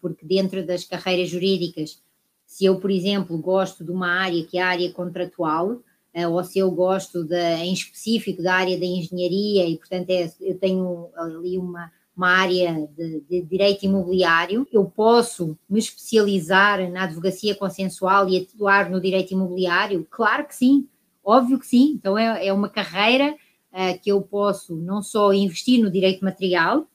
[0.00, 2.00] porque dentro das carreiras jurídicas,
[2.46, 5.82] se eu, por exemplo, gosto de uma área que é a área contratual,
[6.14, 10.32] uh, ou se eu gosto de, em específico da área da engenharia e, portanto, é,
[10.40, 17.04] eu tenho ali uma, uma área de, de, direito imobiliário, eu posso me especializar na
[17.04, 20.06] advocacia consensual e atuar no direito imobiliário?
[20.08, 20.88] Claro que sim,
[21.22, 21.94] óbvio que sim.
[21.98, 23.34] Então é, é uma carreira
[23.72, 26.86] uh, que eu posso não só investir no direito material,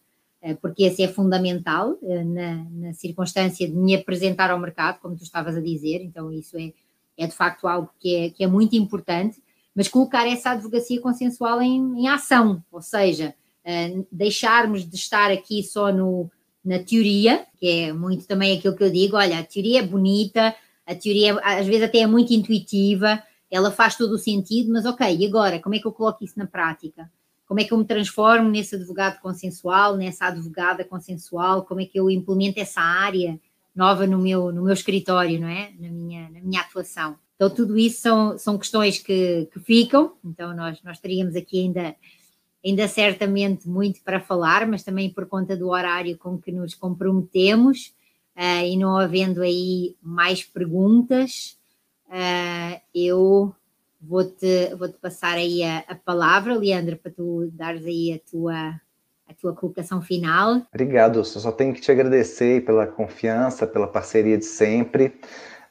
[0.59, 5.23] porque esse é fundamental uh, na, na, circunstância de me apresentar ao mercado, como tu
[5.23, 6.73] estavas a dizer, então isso é,
[7.17, 9.41] é de facto algo que é, que é muito importante,
[9.75, 15.63] mas colocar essa advocacia consensual em, em ação, ou seja, uh, deixarmos de estar aqui
[15.63, 16.29] só no,
[16.65, 20.55] na teoria, que é muito também aquilo que eu digo, olha, a teoria é bonita,
[20.85, 25.15] a teoria às vezes até é muito intuitiva, ela faz todo o sentido, mas ok,
[25.15, 27.11] e agora, como é que eu coloco isso na prática?
[27.51, 31.65] Como é que eu me transformo nesse advogado consensual, nessa advogada consensual?
[31.65, 33.37] Como é que eu implemento essa área
[33.75, 35.73] nova no meu, no meu escritório, não é?
[35.77, 37.17] Na minha, na minha atuação.
[37.35, 41.93] Então, tudo isso são, são questões que, que ficam, então nós, nós teríamos aqui ainda
[42.65, 47.93] ainda certamente muito para falar, mas também por conta do horário com que nos comprometemos
[48.37, 51.57] uh, e não havendo aí mais perguntas,
[52.07, 53.53] uh, eu
[54.01, 58.55] vou-te vou -te passar aí a, a, palavra, Leandro, para tu dares aí a tua,
[59.27, 60.61] a tua colocação final.
[60.73, 65.13] Obrigado, eu só tenho que te agradecer pela confiança, pela parceria de sempre.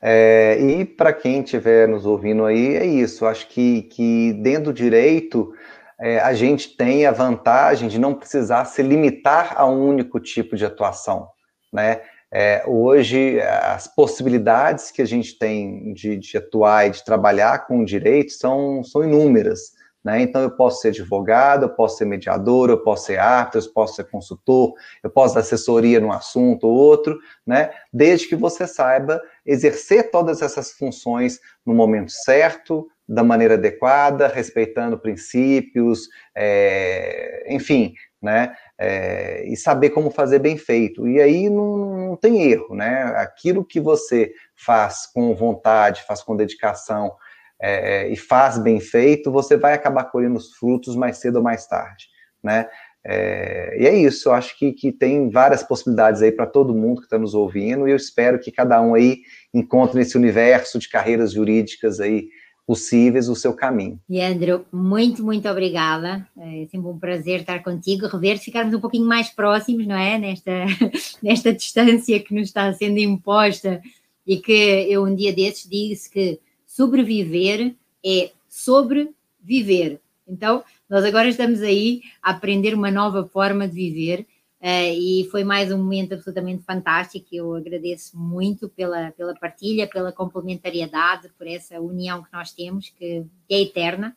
[0.03, 3.27] É, e para quem estiver nos ouvindo aí, é isso.
[3.27, 5.53] Acho que, que dentro do direito
[6.01, 10.57] é, a gente tem a vantagem de não precisar se limitar a um único tipo
[10.57, 11.29] de atuação,
[11.71, 12.01] né?
[12.33, 17.81] É, hoje, as possibilidades que a gente tem de, de, atuar e de trabalhar com
[17.81, 19.73] o direito são, são inúmeras.
[20.03, 20.23] Né?
[20.23, 23.97] Então, eu posso ser advogado, eu posso ser mediador, eu posso ser árbitro, eu posso
[23.97, 24.73] ser consultor,
[25.03, 27.71] eu posso dar assessoria num assunto ou outro, né?
[27.93, 34.97] desde que você saiba exercer todas essas funções no momento certo, da maneira adequada, respeitando
[34.97, 38.55] princípios, é, enfim, né?
[38.83, 41.07] É, e saber como fazer bem feito.
[41.07, 43.13] E aí não, não, tem erro, né?
[43.17, 47.13] Aquilo que você faz com vontade, faz com dedicação
[47.61, 51.67] é, e faz bem feito, você vai acabar colhendo os frutos mais cedo ou mais
[51.67, 52.07] tarde,
[52.43, 52.69] né?
[53.05, 57.01] É, e é isso, eu acho que, que tem várias possibilidades aí para todo mundo
[57.01, 59.21] que está nos ouvindo, e eu espero que cada um aí
[59.55, 62.29] encontre nesse universo de carreiras jurídicas aí
[62.67, 63.99] possíveis o seu caminho.
[64.09, 66.27] Leandro, muito, muito obrigada.
[66.39, 70.19] É sempre um prazer estar contigo, rever, ficarmos um pouquinho mais próximos, não é?
[70.19, 70.53] Nesta,
[71.23, 73.83] nesta distância que nos está sendo imposta
[74.27, 74.53] e que
[74.89, 79.99] eu um dia desses disse que sobreviver é sobreviver.
[80.27, 84.27] Então, nós agora estamos aí a aprender uma nova forma de viver
[84.61, 87.27] Uh, e foi mais um momento absolutamente fantástico.
[87.33, 93.25] Eu agradeço muito pela, pela partilha, pela complementariedade, por essa união que nós temos, que,
[93.49, 94.15] que é eterna.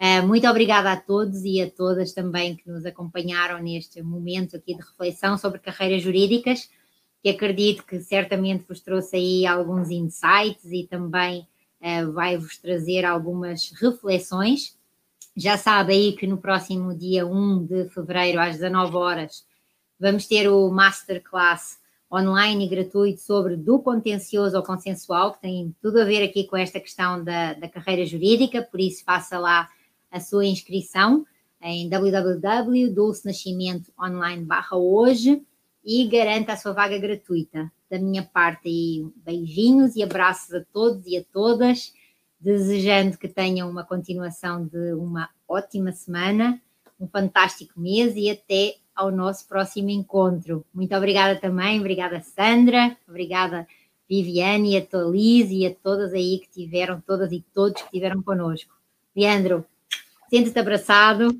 [0.00, 4.74] Uh, muito obrigada a todos e a todas também que nos acompanharam neste momento aqui
[4.74, 6.70] de reflexão sobre carreiras jurídicas,
[7.22, 11.46] que acredito que certamente vos trouxe aí alguns insights e também
[11.82, 14.74] uh, vai-vos trazer algumas reflexões.
[15.36, 19.44] Já sabe aí que no próximo dia 1 de fevereiro, às 19 horas,
[20.02, 21.78] vamos ter o Masterclass
[22.12, 26.56] online e gratuito sobre do contencioso ao consensual, que tem tudo a ver aqui com
[26.56, 29.68] esta questão da, da carreira jurídica, por isso faça lá
[30.10, 31.24] a sua inscrição
[31.62, 35.40] em www.dulcenascimentoonline hoje
[35.84, 37.70] e garanta a sua vaga gratuita.
[37.88, 41.92] Da minha parte aí, beijinhos e abraços a todos e a todas,
[42.40, 46.60] desejando que tenham uma continuação de uma ótima semana,
[46.98, 50.64] um fantástico mês e até ao nosso próximo encontro.
[50.72, 53.66] Muito obrigada também, obrigada Sandra, obrigada
[54.08, 58.22] Viviane, a tua Liz e a todas aí que tiveram, todas e todos que tiveram
[58.22, 58.74] connosco.
[59.16, 59.64] Leandro,
[60.28, 61.34] sente-te abraçado,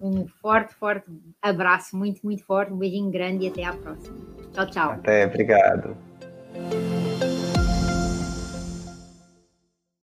[0.00, 1.06] um forte, forte
[1.40, 4.16] abraço, muito, muito forte, um beijinho grande e até à próxima.
[4.52, 4.90] Tchau, tchau.
[4.92, 5.96] Até, obrigado.